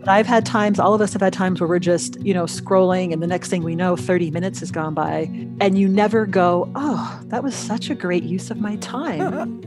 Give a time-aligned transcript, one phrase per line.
[0.00, 2.44] But I've had times, all of us have had times where we're just, you know,
[2.44, 5.28] scrolling and the next thing we know, 30 minutes has gone by
[5.60, 9.60] and you never go, oh, that was such a great use of my time.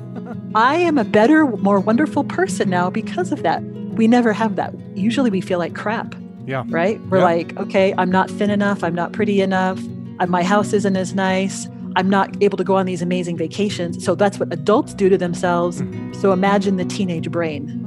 [0.55, 3.61] I am a better, more wonderful person now because of that.
[3.63, 4.73] We never have that.
[4.95, 6.15] Usually we feel like crap.
[6.47, 6.63] Yeah.
[6.69, 6.99] Right?
[7.07, 7.23] We're Yeah.
[7.25, 8.83] like, okay, I'm not thin enough.
[8.83, 9.79] I'm not pretty enough.
[10.19, 11.67] uh, My house isn't as nice.
[11.95, 14.03] I'm not able to go on these amazing vacations.
[14.03, 15.81] So that's what adults do to themselves.
[15.81, 16.13] Mm-hmm.
[16.13, 17.77] So imagine the teenage brain.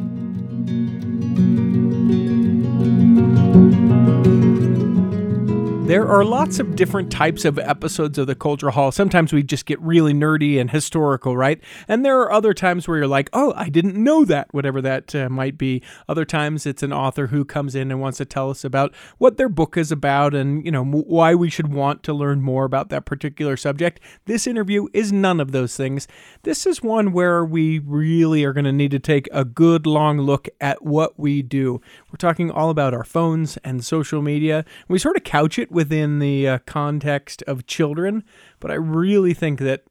[5.87, 8.91] There are lots of different types of episodes of the Cultural Hall.
[8.91, 11.61] Sometimes we just get really nerdy and historical, right?
[11.87, 15.15] And there are other times where you're like, oh, I didn't know that, whatever that
[15.15, 15.83] uh, might be.
[16.09, 19.37] Other times it's an author who comes in and wants to tell us about what
[19.37, 22.89] their book is about and, you know, why we should want to learn more about
[22.89, 24.01] that particular subject.
[24.25, 26.09] This interview is none of those things.
[26.45, 30.19] This is one where we really are going to need to take a good long
[30.19, 31.83] look at what we do.
[32.11, 34.65] We're talking all about our phones and social media.
[34.89, 38.25] We sort of couch it within the uh, context of children,
[38.61, 39.85] but I really think that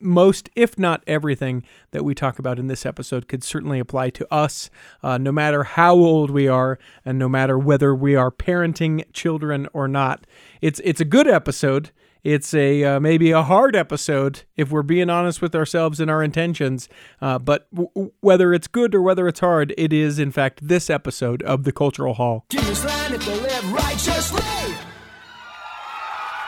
[0.00, 4.32] most, if not everything, that we talk about in this episode could certainly apply to
[4.32, 4.70] us,
[5.02, 9.68] uh, no matter how old we are, and no matter whether we are parenting children
[9.72, 10.24] or not.
[10.60, 11.90] It's it's a good episode.
[12.24, 16.22] It's a uh, maybe a hard episode if we're being honest with ourselves and our
[16.22, 16.88] intentions.
[17.20, 20.88] Uh, but w- whether it's good or whether it's hard, it is in fact this
[20.88, 22.44] episode of the Cultural Hall.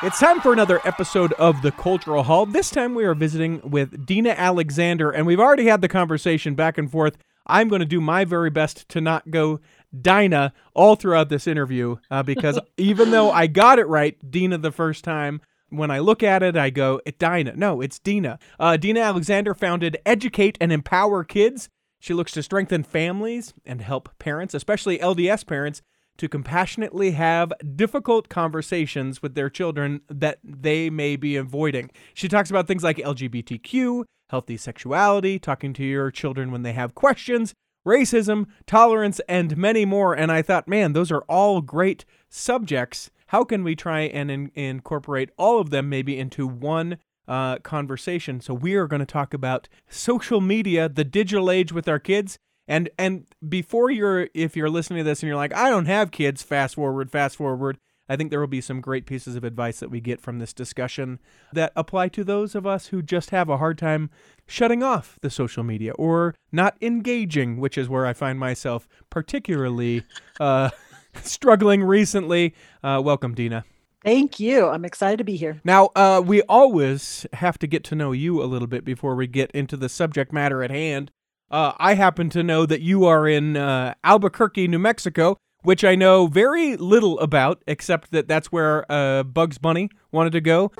[0.05, 2.45] It's time for another episode of the Cultural Hall.
[2.45, 6.77] This time we are visiting with Dina Alexander, and we've already had the conversation back
[6.77, 7.17] and forth.
[7.47, 9.61] I'm going to do my very best to not go
[9.99, 14.71] Dina all throughout this interview uh, because even though I got it right, Dina, the
[14.71, 17.55] first time, when I look at it, I go, it Dinah.
[17.57, 18.39] No, it's Dina.
[18.61, 21.71] Uh, Dina Alexander founded Educate and Empower Kids.
[21.99, 25.81] She looks to strengthen families and help parents, especially LDS parents,
[26.19, 31.91] to compassionately have difficult conversations with their children that they may be avoiding.
[32.15, 36.95] She talks about things like LGBTQ, healthy sexuality, talking to your children when they have
[36.95, 37.55] questions,
[37.87, 40.15] racism, tolerance, and many more.
[40.15, 43.11] And I thought, man, those are all great subjects.
[43.29, 48.41] How can we try and in- incorporate all of them maybe into one uh, conversation?
[48.41, 52.39] So we are going to talk about social media, the digital age with our kids.
[52.67, 56.11] And and before you're if you're listening to this and you're like, I don't have
[56.11, 57.79] kids, fast forward, fast forward.
[58.09, 60.53] I think there will be some great pieces of advice that we get from this
[60.53, 61.21] discussion
[61.55, 64.11] that apply to those of us who just have a hard time
[64.47, 70.03] shutting off the social media or not engaging, which is where I find myself particularly
[70.39, 70.69] uh,
[71.23, 72.55] struggling recently.
[72.83, 73.65] Uh, welcome, Dina.
[74.05, 74.69] Thank you.
[74.69, 75.63] I'm excited to be here.
[75.65, 79.27] Now, uh, we always have to get to know you a little bit before we
[79.27, 81.11] get into the subject matter at hand.
[81.51, 85.95] Uh, I happen to know that you are in uh, Albuquerque, New Mexico, which I
[85.95, 90.73] know very little about, except that that's where uh, Bugs Bunny wanted to go.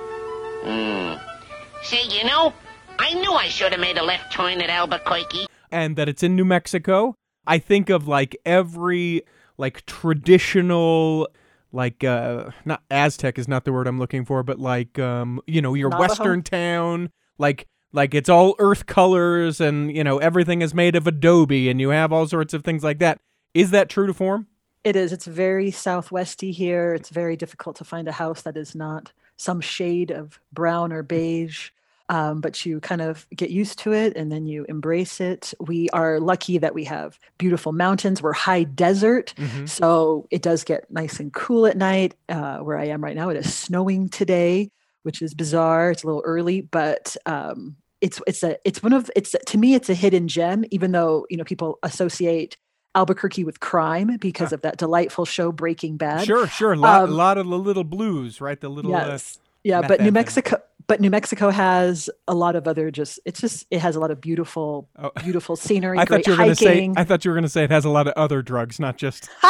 [1.83, 2.53] See, you know,
[2.99, 5.47] I knew I should have made a left turn at Albuquerque.
[5.71, 7.15] and that it's in New Mexico.
[7.47, 9.23] I think of like every
[9.59, 11.29] like traditional
[11.73, 15.61] like uh not Aztec is not the word I'm looking for, but like um you
[15.61, 16.09] know, your Navajo?
[16.09, 21.07] western town, like like it's all earth colors and you know everything is made of
[21.07, 23.21] adobe and you have all sorts of things like that.
[23.55, 24.49] Is that true to form?
[24.83, 25.13] It is.
[25.13, 26.93] It's very southwesty here.
[26.93, 31.03] It's very difficult to find a house that is not some shade of brown or
[31.03, 31.71] beige.
[32.11, 35.55] Um, but you kind of get used to it and then you embrace it.
[35.59, 38.21] We are lucky that we have beautiful mountains.
[38.21, 39.33] We're high desert,
[39.65, 42.15] so it does get nice and cool at night.
[42.29, 44.69] Uh, where I am right now, it is snowing today,
[45.05, 45.93] which is bizarre.
[45.93, 49.75] It's a little early, but um, it's it's a it's one of it's to me
[49.75, 50.65] it's a hidden gem.
[50.71, 52.57] Even though you know people associate
[52.95, 56.25] Albuquerque with crime because of that delightful show Breaking Bad.
[56.27, 56.75] Sure, sure.
[56.75, 58.61] A lot, Um, lot of the little blues, right?
[58.61, 59.39] The little uh, Yes.
[59.65, 60.13] yeah, but New.
[60.13, 64.01] Mexico but New Mexico has a lot of other just it's just it has a
[64.01, 65.11] lot of beautiful Oh.
[65.23, 66.91] beautiful scenery, I great thought you were going to say.
[66.97, 68.97] I thought you were going to say it has a lot of other drugs, not
[68.99, 69.29] just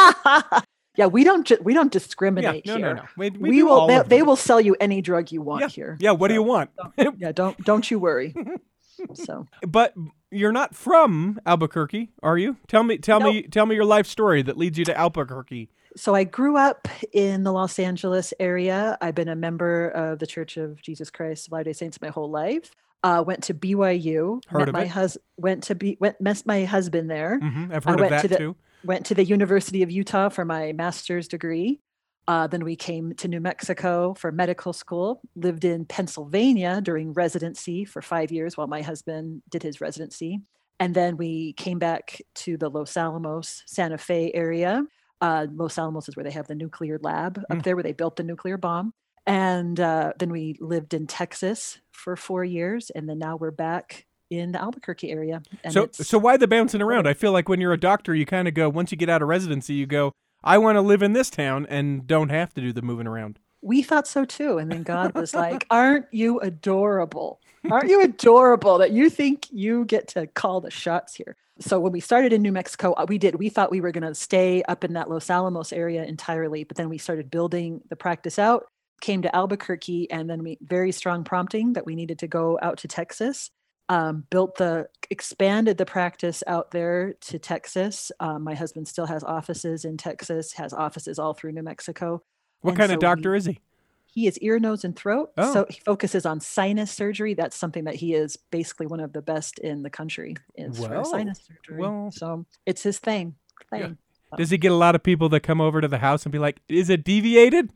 [0.97, 2.95] yeah, we don't ju- we don't discriminate no, no, here.
[2.95, 3.03] no.
[3.17, 5.67] We- we We will they, they will sell you any drug you want Yeah.
[5.69, 5.97] here.
[5.99, 6.69] Yeah, what do you want?
[6.97, 8.33] Yeah, don't don't you worry.
[9.13, 9.93] so But
[10.31, 12.57] you're not from Albuquerque, are you?
[12.67, 13.31] Tell me, tell No.
[13.31, 15.69] me, tell me your life story that leads you to Albuquerque.
[15.97, 18.97] so I grew up in the Los Angeles area.
[19.01, 22.29] I've been a member of the Church of Jesus Christ of Latter-day Saints my whole
[22.29, 22.71] life.
[23.03, 24.41] Uh, went to BYU.
[24.47, 24.87] Heard of my it.
[24.89, 27.37] hus- went to be went met my husband there.
[27.39, 28.55] hmm I've I heard of went that to the- too.
[28.83, 31.79] Went to the University of Utah for my master's degree.
[32.27, 37.85] Uh, then we came to New Mexico for medical school, lived in Pennsylvania during residency
[37.85, 40.39] for five years while my husband did his residency.
[40.79, 44.83] And then we came back to the Los Alamos, Santa Fe area.
[45.21, 47.63] Uh, Los Alamos is where they have the nuclear lab up Mm.
[47.63, 48.93] there, where they built the nuclear bomb.
[49.27, 54.05] And uh, then we lived in Texas for four years, and then now we're back
[54.39, 55.41] in the Albuquerque area.
[55.63, 57.07] And so so why the bouncing around?
[57.07, 59.21] I feel like when you're a doctor, you kind of go once you get out
[59.21, 60.11] of residency, you go,
[60.43, 63.39] I want to live in this town and don't have to do the moving around.
[63.61, 64.57] we thought so too.
[64.59, 67.41] And then God was like, Aren't you adorable?
[67.71, 71.35] Aren't you adorable that you think you get to call the shots here?
[71.59, 73.35] So when we started in New Mexico, uh, we did.
[73.35, 76.75] We thought we were going to stay up in that Los Alamos area entirely, but
[76.77, 78.67] then we started building the practice out,
[79.01, 82.77] came to Albuquerque, and then we very strong prompting that we needed to go out
[82.79, 83.51] to Texas.
[83.87, 88.11] Um, built the expanded the practice out there to Texas.
[88.19, 92.23] Um, my husband still has offices in Texas, has offices all through New Mexico.
[92.61, 93.59] What And kind so of doctor is he?
[94.07, 95.31] he is ear, nose, and throat.
[95.37, 95.53] Oh.
[95.53, 97.35] So he focuses on sinus surgery.
[97.35, 101.03] That's something that he is basically one of the best in the country is Well,
[101.03, 101.79] for sinus surgery.
[101.81, 102.09] well.
[102.11, 103.35] so it's his thing.
[103.71, 103.79] Yeah.
[103.87, 103.97] thing.
[104.37, 106.39] Does he get a lot of people that come over to the house and be
[106.39, 107.71] like, "Is it deviated?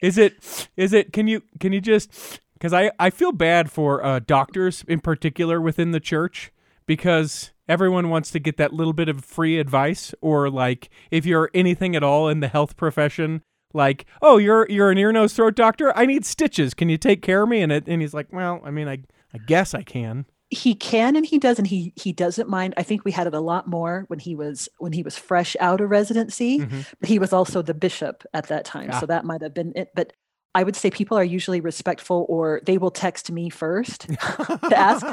[0.00, 0.68] Is it?
[0.76, 1.12] Is it?
[1.12, 1.42] Can you?
[1.58, 6.00] Can you just?" Because I I feel bad for uh, doctors in particular within the
[6.00, 6.50] church
[6.86, 11.50] because everyone wants to get that little bit of free advice or like if you're
[11.52, 13.42] anything at all in the health profession.
[13.74, 15.94] Like, oh, you're you're an ear, nose, throat doctor.
[15.94, 16.72] I need stitches.
[16.72, 17.60] Can you take care of me?
[17.60, 19.00] And it, and he's like, well, I mean, I
[19.34, 20.24] I guess I can.
[20.48, 22.72] He can and he does, and he he doesn't mind.
[22.78, 25.54] I think we had it a lot more when he was when he was fresh
[25.60, 26.60] out of residency.
[26.60, 26.86] Mhm.
[26.98, 29.00] But he was also the bishop at that time, Ah.
[29.00, 29.90] so that might have been it.
[29.94, 30.14] But
[30.54, 35.04] I would say people are usually respectful, or they will text me first to ask.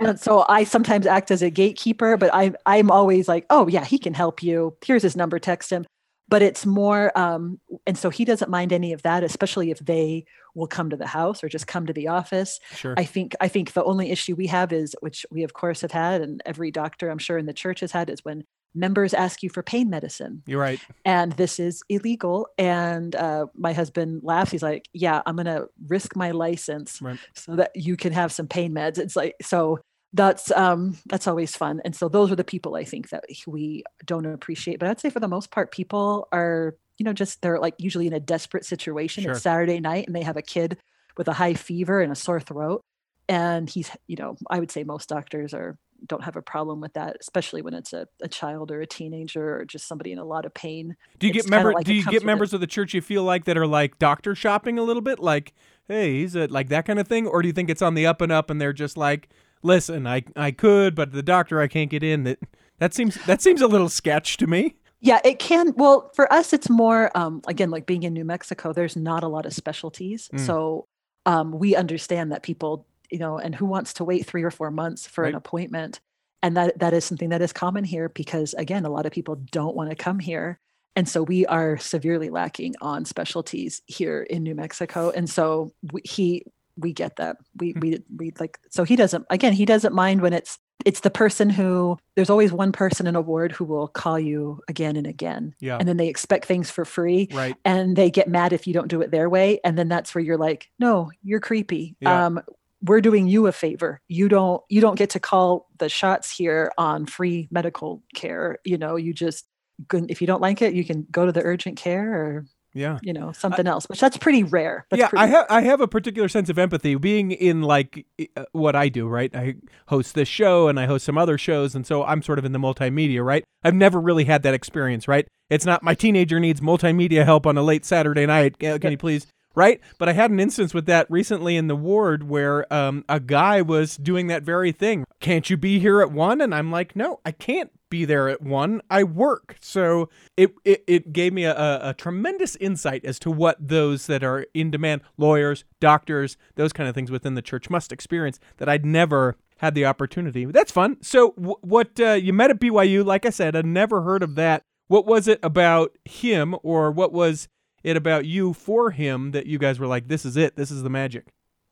[0.00, 3.84] And so I sometimes act as a gatekeeper, but I I'm always like, oh yeah,
[3.84, 4.76] he can help you.
[4.84, 5.84] Here's his number, text him.
[6.26, 10.24] But it's more, um, and so he doesn't mind any of that, especially if they
[10.54, 12.60] will come to the house or just come to the office.
[12.74, 12.94] Sure.
[12.96, 15.92] I think I think the only issue we have is, which we of course have
[15.92, 18.44] had, and every doctor I'm sure in the church has had, is when
[18.74, 20.80] members ask you for pain medicine You're right.
[21.04, 22.48] and this is illegal.
[22.58, 24.50] And uh, my husband laughs.
[24.50, 27.18] He's like, "Yeah, I'm gonna risk my license Right.
[27.34, 29.78] so that you can have some pain meds." It's like so.
[30.16, 31.80] That's um that's always fun.
[31.84, 34.78] And so those are the people I think that we don't appreciate.
[34.78, 38.06] But I'd say for the most part, people are you know just they're like usually
[38.06, 39.24] in a desperate situation.
[39.24, 39.32] Sure.
[39.32, 40.78] It's Saturday night and they have a kid
[41.16, 42.80] with a high fever and a sore throat.
[43.28, 46.92] And he's you know I would say most doctors are don't have a problem with
[46.94, 50.24] that, especially when it's a, a child or a teenager or just somebody in a
[50.24, 50.96] lot of pain.
[51.18, 51.72] Do you It's get member?
[51.72, 52.26] like do you get with it.
[52.26, 55.18] members of the church you feel like that are like doctor shopping a little bit?
[55.18, 55.52] Like,
[55.88, 58.06] hey, he's a like that kind of thing, or do you think it's on the
[58.06, 59.28] up and up and they're just like,
[59.62, 62.24] listen, I I could, but the doctor I can't get in.
[62.24, 62.38] That
[62.78, 64.76] that seems that seems a little sketch to me.
[65.00, 65.74] Yeah, it can.
[65.76, 68.72] Well, for us, it's more um, again like being in New Mexico.
[68.72, 70.40] There's not a lot of specialties, Mm.
[70.40, 70.86] so
[71.26, 74.70] um, we understand that people, you know, and who wants to wait three or four
[74.70, 75.30] months for Right.
[75.30, 76.00] an appointment,
[76.42, 79.36] and that that is something that is common here because again, a lot of people
[79.50, 80.58] don't want to come here,
[80.96, 86.00] and so we are severely lacking on specialties here in New Mexico, and so we,
[86.04, 86.44] he
[86.76, 87.78] we get that we Hmm.
[87.80, 91.48] we we like so he doesn't again he doesn't mind when it's it's the person
[91.48, 95.54] who there's always one person in a ward who will call you again and again
[95.60, 95.76] Yeah.
[95.78, 97.54] and then they expect things for free Right.
[97.64, 100.24] and they get mad if you don't do it their way and then that's where
[100.24, 102.26] you're like no you're creepy Yeah.
[102.26, 102.40] um
[102.84, 106.70] we're doing you a favor you don't you don't get to call the shots here
[106.78, 109.46] on free medical care you know you just
[109.92, 112.98] if you don't like it you can go to the urgent care or Yeah.
[113.02, 115.80] you know something else which that's pretty rare that's yeah, pretty I have I have
[115.80, 118.04] a particular sense of empathy being in like
[118.36, 119.34] uh, what I do, right?
[119.34, 119.54] I
[119.88, 122.52] host this show and I host some other shows and so I'm sort of in
[122.52, 123.44] the multimedia, right?
[123.64, 125.26] I've never really had that experience, right?
[125.50, 128.58] It's not my teenager needs multimedia help on a late Saturday night.
[128.58, 132.28] Can you please Right, but I had an instance with that recently in the ward
[132.28, 135.04] where um, a guy was doing that very thing.
[135.20, 136.40] Can't you be here at one?
[136.40, 138.82] And I'm like, no, I can't be there at one.
[138.90, 139.56] I work.
[139.60, 141.54] So it it, it gave me a,
[141.90, 146.88] a, tremendous insight as to what those that are in demand, lawyers, doctors, those kind
[146.88, 150.44] of things within the church must experience that I'd never had the opportunity.
[150.44, 150.96] That's fun.
[151.02, 153.04] So w- what uh, you met at BYU?
[153.04, 154.64] Like I said, I'd never heard of that.
[154.88, 157.48] What was it about him, or what was
[157.84, 160.82] it about you for him that you guys were like, this is it, this is
[160.82, 161.26] the magic?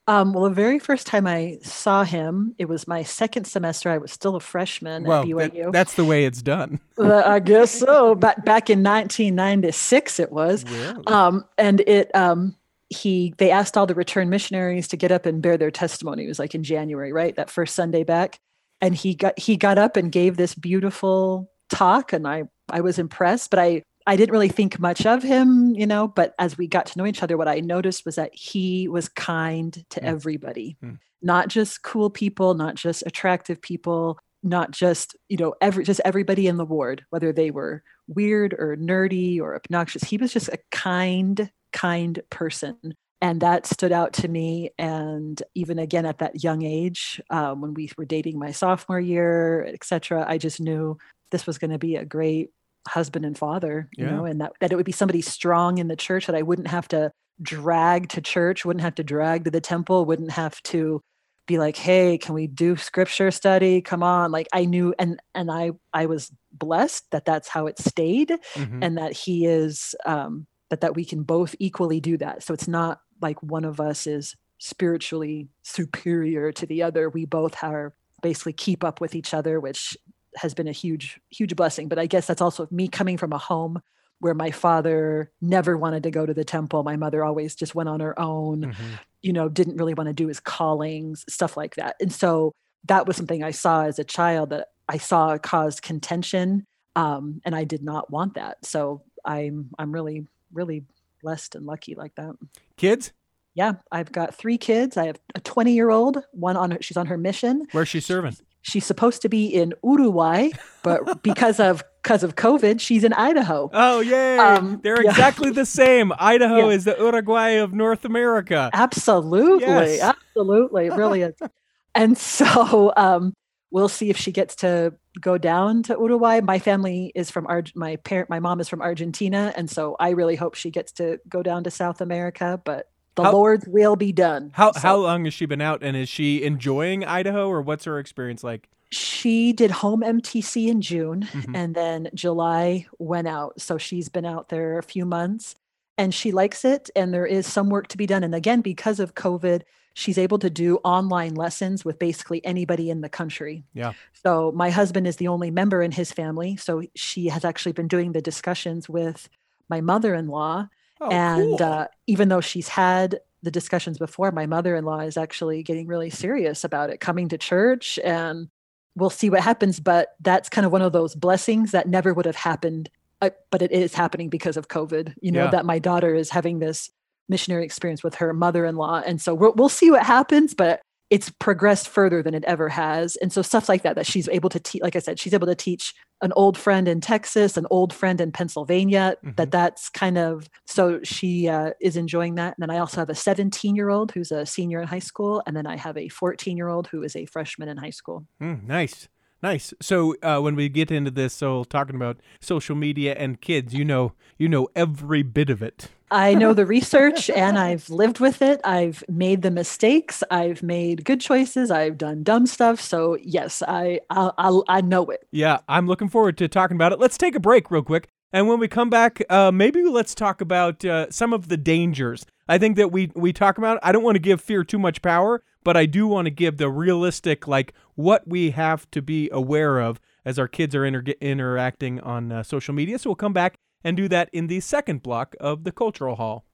[0.08, 3.88] Um, well, the very first time I saw him, it was my second semester.
[3.88, 6.80] I was still a freshman well, at that- that's the way it's done.
[6.98, 8.14] Uh, I guess so.
[8.26, 10.64] But back in 1996, it was.
[10.68, 11.02] Really?
[11.06, 12.54] Um, and it um,
[12.90, 16.24] he they asked all the return missionaries to get up and bear their testimony.
[16.24, 17.34] It was like in January, right?
[17.34, 18.38] That first Sunday back,
[18.80, 22.98] and he got he got up and gave this beautiful talk, and I I was
[22.98, 26.08] impressed, but I I didn't really think much of him, you know.
[26.08, 29.08] But as we got to know each other, what I noticed was that he was
[29.08, 30.04] kind to Mm.
[30.04, 30.98] everybody, Mm.
[31.22, 34.18] not just cool people, not just attractive people.
[34.44, 38.76] not just you know every just everybody in the ward whether they were weird or
[38.76, 42.76] nerdy or obnoxious he was just a kind kind person
[43.20, 47.72] and that stood out to me and even again at that young age um, when
[47.72, 50.98] we were dating my sophomore year etc i just knew
[51.30, 52.50] this was going to be a great
[52.88, 54.10] husband and father you Yeah.
[54.10, 56.68] know and that, that it would be somebody strong in the church that i wouldn't
[56.68, 57.10] have to
[57.42, 61.00] drag to church wouldn't have to drag to the temple wouldn't have to
[61.46, 65.50] be like hey can we do scripture study come on like i knew and and
[65.50, 68.78] i i was blessed that that's how it stayed Mhm.
[68.80, 72.68] and that he is um that that we can both equally do that so it's
[72.68, 78.52] not like one of us is spiritually superior to the other we both are basically
[78.52, 79.96] keep up with each other which
[80.36, 81.88] has been a huge huge blessing.
[81.88, 83.80] But i guess that's also me coming from a home
[84.20, 86.84] where my father never wanted to go to the temple.
[86.84, 88.74] My mother always just went on her own Mhm.
[89.22, 91.96] you know didn't really want to do his callings stuff like that.
[92.00, 92.52] And so
[92.86, 96.64] that was something i saw as a child that i saw caused contention
[96.96, 98.64] um, and i did not want that.
[98.64, 100.84] So i'm i'm really really
[101.22, 102.34] blessed and lucky like that.
[102.76, 103.12] Kids,
[103.54, 104.96] yeah i've got three kids.
[104.96, 107.66] I have a 20 year old one on her she's on her mission.
[107.72, 108.32] Where's she serving?
[108.32, 110.50] she's supposed to be in uruguay
[110.82, 114.36] but because of because of covid she's in idaho Oh, yay.
[114.38, 115.10] Um, They're yeah.
[115.10, 116.12] exactly the same.
[116.18, 116.74] Idaho Yeah.
[116.76, 118.70] is the Uruguay of North America.
[118.72, 119.66] Absolutely.
[119.66, 120.00] Yes.
[120.36, 120.86] Absolutely.
[121.22, 121.34] Is.
[121.94, 123.34] And so um,
[123.70, 126.40] we'll see if she gets to go down to Uruguay.
[126.40, 129.52] My family is from Arg- my parent, my mom is from Argentina.
[129.56, 133.24] And so I really hope she gets to go down to South America, but the
[133.24, 134.50] How- Lord's will be done.
[134.54, 137.84] How So how long has she been out and is she enjoying Idaho or what's
[137.84, 138.68] her experience like?
[138.94, 141.56] she did home MTC in June Mhm.
[141.56, 143.58] and then July went out.
[143.58, 145.54] So she's been out there a few months
[145.96, 146.90] and she likes it.
[146.94, 148.22] And there is some work to be done.
[148.22, 149.62] And again, because of COVID,
[149.94, 153.64] she's able to do online lessons with basically anybody in the country.
[153.72, 153.94] Yeah.
[154.12, 156.56] So my husband is the only member in his family.
[156.56, 159.30] So she has actually been doing the discussions with
[159.70, 160.68] my mother in law.
[161.04, 161.62] Oh, and cool.
[161.62, 165.86] uh, even though she's had the discussions before, my mother in law is actually getting
[165.88, 168.48] really serious about it, coming to church, and
[168.94, 169.80] we'll see what happens.
[169.80, 172.88] But that's kind of one of those blessings that never would have happened,
[173.20, 175.14] uh, but it is happening because of COVID.
[175.20, 175.50] You know Yeah.
[175.50, 176.88] that my daughter is having this
[177.28, 180.54] missionary experience with her mother in law, and so we'll, we'll see what happens.
[180.54, 180.80] But
[181.12, 184.48] it's progressed further than it ever has, and so stuff like that that she's able
[184.48, 184.80] to teach.
[184.80, 185.92] Like I said, she's able to teach
[186.22, 189.16] an old friend in Texas, an old friend in Pennsylvania.
[189.22, 189.36] Mhm.
[189.36, 192.54] That that's kind of so she uh, is enjoying that.
[192.56, 195.42] And then I also have a 17 year old who's a senior in high school,
[195.46, 198.24] and then I have a 14 year old who is a freshman in high school.
[198.40, 199.08] Mm, nice.
[199.42, 199.74] Nice.
[199.82, 203.84] So uh, when we get into this, so talking about social media and kids, you
[203.84, 205.88] know, you know every bit of it.
[206.12, 208.60] I know the research and I've lived with it.
[208.64, 210.22] I've made the mistakes.
[210.30, 211.70] I've made good choices.
[211.70, 212.80] I've done dumb stuff.
[212.80, 215.26] So yes, I I'll, I know it.
[215.32, 216.98] Yeah, I'm looking forward to talking about it.
[216.98, 220.40] Let's take a break real quick, and when we come back, uh, maybe let's talk
[220.40, 222.26] about uh, some of the dangers.
[222.48, 223.78] I think that we we talk about.
[223.82, 226.58] I don't want to give fear too much power, but I do want to give
[226.58, 231.14] the realistic, like what we have to be aware of as our kids are inter-
[231.20, 232.98] interacting on uh, social media.
[232.98, 236.44] So we'll come back and do that in the second block of the Cultural Hall.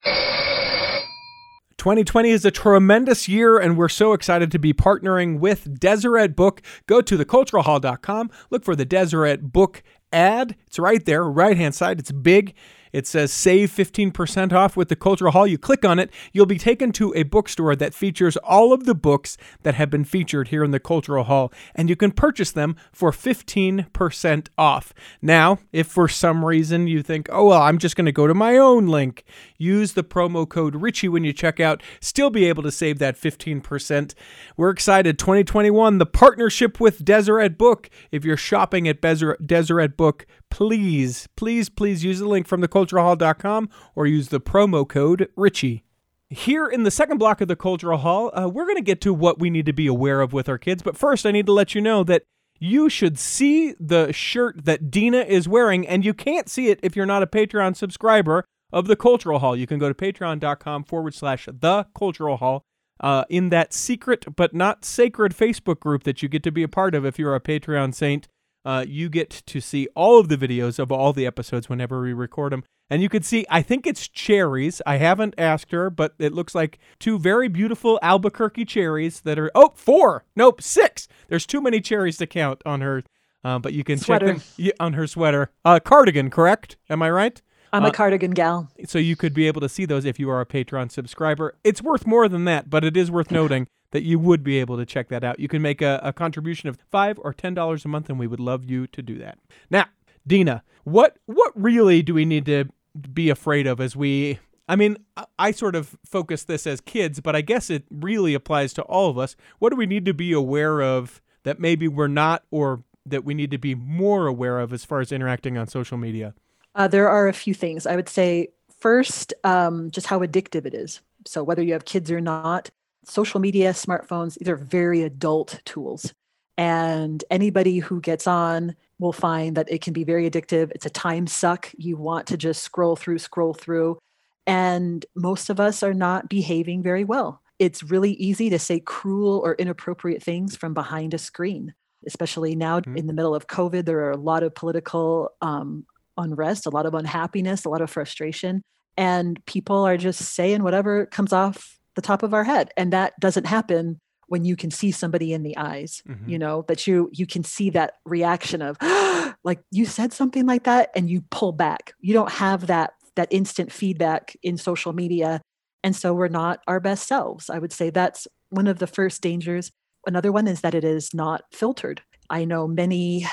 [1.79, 6.61] 2020 is a tremendous year, and we're so excited to be partnering with Deseret Book.
[6.87, 9.83] Go to theculturalhall.com, look for the Deseret Book
[10.13, 10.57] ad.
[10.67, 12.01] It's right there, right hand side.
[12.01, 12.55] It's big.
[12.93, 15.47] It says save 15% off with the Cultural Hall.
[15.47, 18.95] You click on it, you'll be taken to a bookstore that features all of the
[18.95, 22.77] books that have been featured here in the Cultural Hall, and you can purchase them
[22.93, 24.93] for 15% off.
[25.21, 28.35] Now, if for some reason you think, oh, well, I'm just going to go to
[28.35, 29.25] my own link,
[29.57, 33.17] use the promo code Richie when you check out, still be able to save that
[33.17, 34.15] 15%.
[34.57, 35.19] We're excited.
[35.19, 37.91] 2021, the partnership with Deseret Book.
[38.11, 44.07] If you're shopping at Deseret, Book, please, please, please use the link from theculturalhall.com or
[44.07, 45.85] use the promo code Richie.
[46.31, 49.15] Here in the second block of the Cultural Hall, uh, we're going to get to
[49.15, 50.83] what we need to be aware of with our kids.
[50.83, 52.25] But first, I need to let you know that
[52.61, 56.95] you should see the shirt that Dina is wearing, and you can't see it if
[56.97, 59.57] you're not a Patreon subscriber of the Cultural Hall.
[59.57, 62.65] You can go to patreon.com forward slash the Cultural Hall.
[63.01, 66.69] Uh, in that secret but not sacred Facebook group that you get to be a
[66.69, 68.27] part of if you're a Patreon saint,
[68.69, 72.13] uh, you get to see all of the videos of all the episodes whenever we
[72.13, 72.63] record them.
[72.91, 74.83] And you can see, I think it's cherries.
[74.85, 79.51] I haven't asked her, but it looks like two very beautiful Albuquerque cherries that are,
[79.55, 80.25] oh, four.
[80.37, 81.09] Nope, six.
[81.29, 83.05] There's too many cherries to count on her.
[83.45, 84.35] Uh, but you can Sweater.
[84.35, 85.51] check them on her sweater.
[85.65, 86.77] Uh, cardigan, correct?
[86.91, 87.41] Am I right?
[87.73, 88.69] I'm Uh, a cardigan gal.
[88.87, 91.55] so you could be able to see those if you are a Patreon subscriber.
[91.65, 94.77] It's worth more than that, but it is worth noting that you would be able
[94.77, 95.41] to check that out.
[95.41, 98.27] You can make a, a contribution of five or ten dollars a month, and we
[98.27, 99.39] would love you to do that.
[99.71, 99.87] Now,
[100.27, 102.67] Dina, what what really do we need to
[103.13, 104.39] be afraid of as we?
[104.71, 104.99] I mean,
[105.39, 109.09] I- sort of focus this as kids, but I guess it really applies to all
[109.09, 109.35] of us.
[109.59, 113.33] What do we need to be aware of that maybe we're not, or that we
[113.33, 116.35] need to be more aware of as far as interacting on social media?
[116.75, 117.87] Uh, there are a few things.
[117.87, 121.01] I would say first, um, just how addictive it is.
[121.27, 122.71] So whether you have kids or not,
[123.09, 126.13] social media, smartphones, these are very adult tools.
[126.57, 130.73] And anybody who gets on will find that it can be very addictive.
[130.75, 131.71] It's a time suck.
[131.77, 133.99] You want to just scroll through, scroll through.
[134.47, 137.43] And most of us are not behaving very well.
[137.59, 141.75] It's really easy to say cruel or inappropriate things from behind a screen,
[142.07, 142.97] especially now Mhm.
[142.97, 143.85] in the middle of COVID.
[143.85, 145.87] There are a lot of political um,
[146.17, 148.63] unrest, a lot of unhappiness, a lot of frustration.
[148.97, 152.71] And people are just saying whatever comes off the top of our head.
[152.77, 156.29] And that doesn't happen when you can see somebody in the eyes, Mhm.
[156.29, 158.77] you know, that you you can see that reaction of
[159.43, 161.95] like you said something like that and you pull back.
[162.01, 165.41] You don't have that that instant feedback in social media.
[165.83, 167.51] And so we're not our best selves.
[167.51, 169.73] I would say that's one of the first dangers.
[170.07, 172.01] Another one is that it is not filtered.
[172.31, 173.27] I know many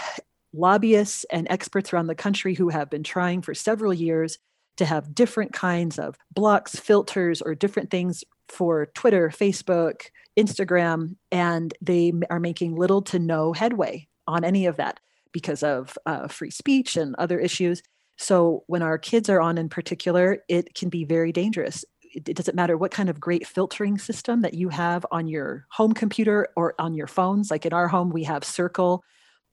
[0.54, 4.40] lobbyists and experts around the country who have been trying for several years
[4.78, 10.04] to have different kinds of blocks, filters, or different things for Twitter, Facebook,
[10.38, 15.00] Instagram, and they are making little to no headway on any of that
[15.32, 17.82] because of uh, free speech and other issues.
[18.18, 21.84] So when our kids are on in particular, it can be very dangerous.
[22.02, 25.66] It, it doesn't matter what kind of great filtering system that you have on your
[25.72, 27.52] home computer or on your phones.
[27.52, 29.04] Like in our home, we have Circle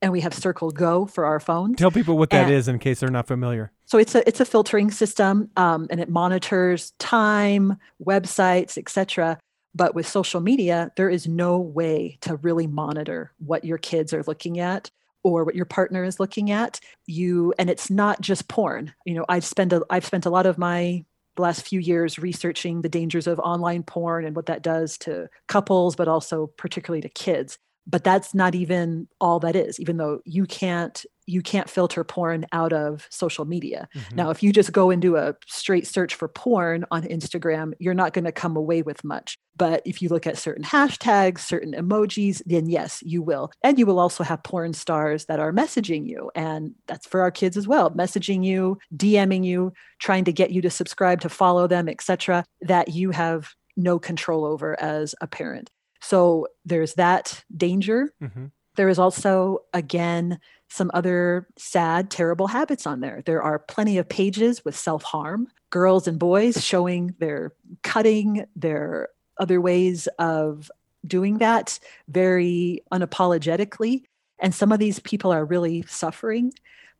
[0.03, 1.77] and we have Circle Go for our phones.
[1.77, 3.71] Tell people what that And- is in case they're not familiar.
[3.85, 9.39] So it's a it's a filtering system, um, and it monitors time, websites, etc.
[9.73, 14.23] But with social media, there is no way to really monitor what your kids are
[14.27, 14.91] looking at
[15.23, 16.79] or what your partner is looking at.
[17.07, 18.93] You and it's not just porn.
[19.05, 22.19] You know, I've spent a I've spent a lot of my the last few years
[22.19, 27.01] researching the dangers of online porn and what that does to couples, but also particularly
[27.01, 27.57] to kids.
[27.85, 32.45] But that's not even all that is, even though you can't you can't filter porn
[32.51, 33.87] out of social media.
[33.95, 34.15] Mhm.
[34.15, 37.93] Now, if you just go and do a straight search for porn on Instagram, you're
[37.93, 39.37] not going to come away with much.
[39.55, 43.51] But if you look at certain hashtags, certain emojis, then yes, you will.
[43.63, 46.29] And you will also have porn stars that are messaging you.
[46.35, 50.61] And that's for our kids as well, messaging you, DMing you, trying to get you
[50.61, 55.69] to subscribe, to follow them, etc., that you have no control over as a parent.
[56.03, 58.51] So there's that danger Mhm.
[58.75, 63.21] there is also, again, some other sad, terrible habits on there.
[63.25, 69.09] There are plenty of pages with self harm, girls and boys showing their cutting, their
[69.39, 70.69] other ways of
[71.05, 74.03] doing that very unapologetically.
[74.39, 76.53] And some of these people are really suffering,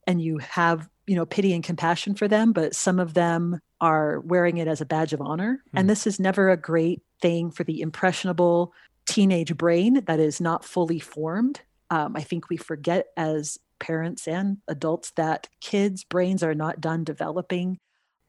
[0.08, 4.20] and you have, you know, pity and compassion for them, but some of them are
[4.22, 5.64] wearing it as a badge of honor.
[5.72, 5.78] Hmm.
[5.80, 8.74] And this is never a great thing for the impressionable
[9.06, 11.62] teenage brain that is not fully formed.
[11.90, 17.04] Um, I think we forget as parents and adults that kids' brains are not done
[17.04, 17.80] developing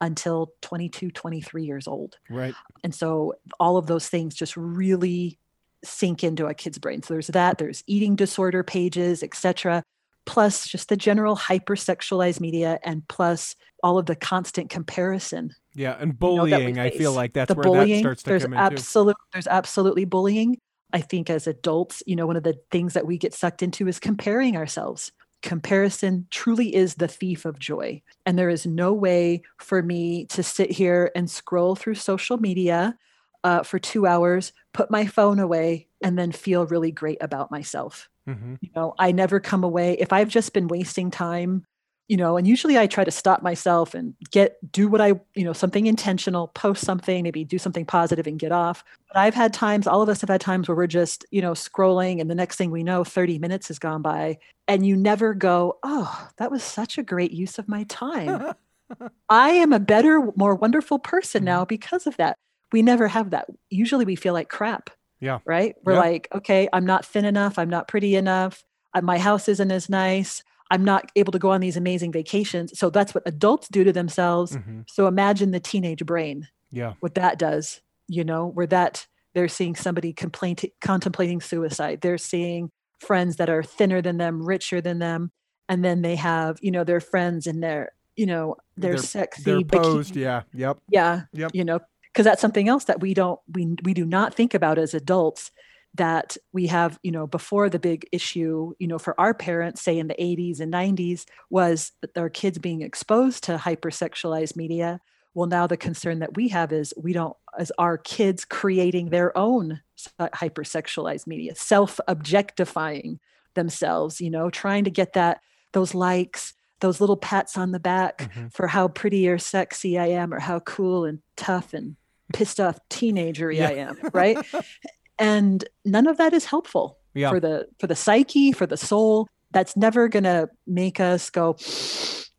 [0.00, 2.18] until 22, 23 years old.
[2.28, 2.54] Right.
[2.82, 5.38] And so all of those things just really
[5.84, 7.02] sink into a kid's brain.
[7.02, 9.82] So there's that, there's eating disorder pages, etc.
[10.26, 16.00] Plus just the general hypersexualized media and plus all of the constant comparison Yeah, and
[16.00, 16.78] you know, bullying.
[16.78, 18.64] I feel like that's the where bullying that starts to there's come into.
[18.64, 20.56] absolute there's absolutely bullying
[20.94, 23.88] i think as adults you know one of the things that we get sucked into
[23.88, 25.12] is comparing ourselves.
[25.42, 28.00] Comparison truly is the thief of joy.
[28.24, 32.96] And there is no way for me to sit here and scroll through social media
[33.44, 38.08] uh, for two hours put my phone away and then feel really great about myself.
[38.26, 38.56] Mhm.
[38.62, 39.98] you know i never come away.
[40.00, 41.66] If i've just been wasting time
[42.08, 45.44] you know and usually i try to stop myself and get do what i you
[45.44, 48.84] know something intentional post something maybe do something positive and get off.
[49.08, 51.52] But i've had times all of us have had times where we're just you know
[51.52, 54.38] scrolling and the next thing we know 30 minutes has gone by
[54.68, 58.52] and you never go oh that was such a great use of my time.
[59.30, 62.36] I am a better more wonderful person now because of that.
[62.70, 63.46] We never have that.
[63.70, 64.90] Usually we feel like crap
[65.20, 65.38] Yeah.
[65.46, 65.74] right?
[65.84, 66.00] We're Yeah.
[66.00, 67.58] like okay i'm not thin enough.
[67.58, 68.62] I'm not pretty enough.
[68.92, 70.42] Uh, my house isn't as nice
[70.74, 73.92] i'm not able to go on these amazing vacations so that's what adults do to
[73.92, 74.84] themselves Mhm.
[74.88, 76.94] so imagine the teenage brain Yeah.
[77.00, 82.70] what that does you know where that they're seeing somebody complain contemplating suicide they're seeing
[83.00, 85.30] friends that are thinner than them richer than them
[85.68, 89.42] and then they have you know their friends in their you know they're, They're- sexy
[89.42, 90.16] They're bikini- posed.
[90.16, 90.42] Yeah.
[90.52, 90.78] Yep.
[90.90, 91.50] yeah Yep.
[91.54, 91.80] you know
[92.12, 95.50] because that's something else that we don't we we do not think about as adults
[95.94, 99.96] that we have you know before the big issue you know for our parents say
[99.98, 105.00] in the 80s and 90s was that their kids being exposed to hypersexualized media
[105.34, 109.36] well now the concern that we have is we don't as our kids creating their
[109.38, 109.80] own
[110.18, 113.20] uh, hypersexualized media self objectifying
[113.54, 115.40] themselves you know trying to get that
[115.72, 118.52] those likes those little pats on the back Mhm.
[118.52, 121.96] for how pretty or sexy I am or how cool and tough and
[122.32, 123.68] pissed off teenagery Yeah.
[123.68, 124.38] I am, right?
[125.18, 127.30] and none of that is helpful Yeah.
[127.30, 129.28] for the for the psyche, for the soul.
[129.52, 131.56] That's never going to make us go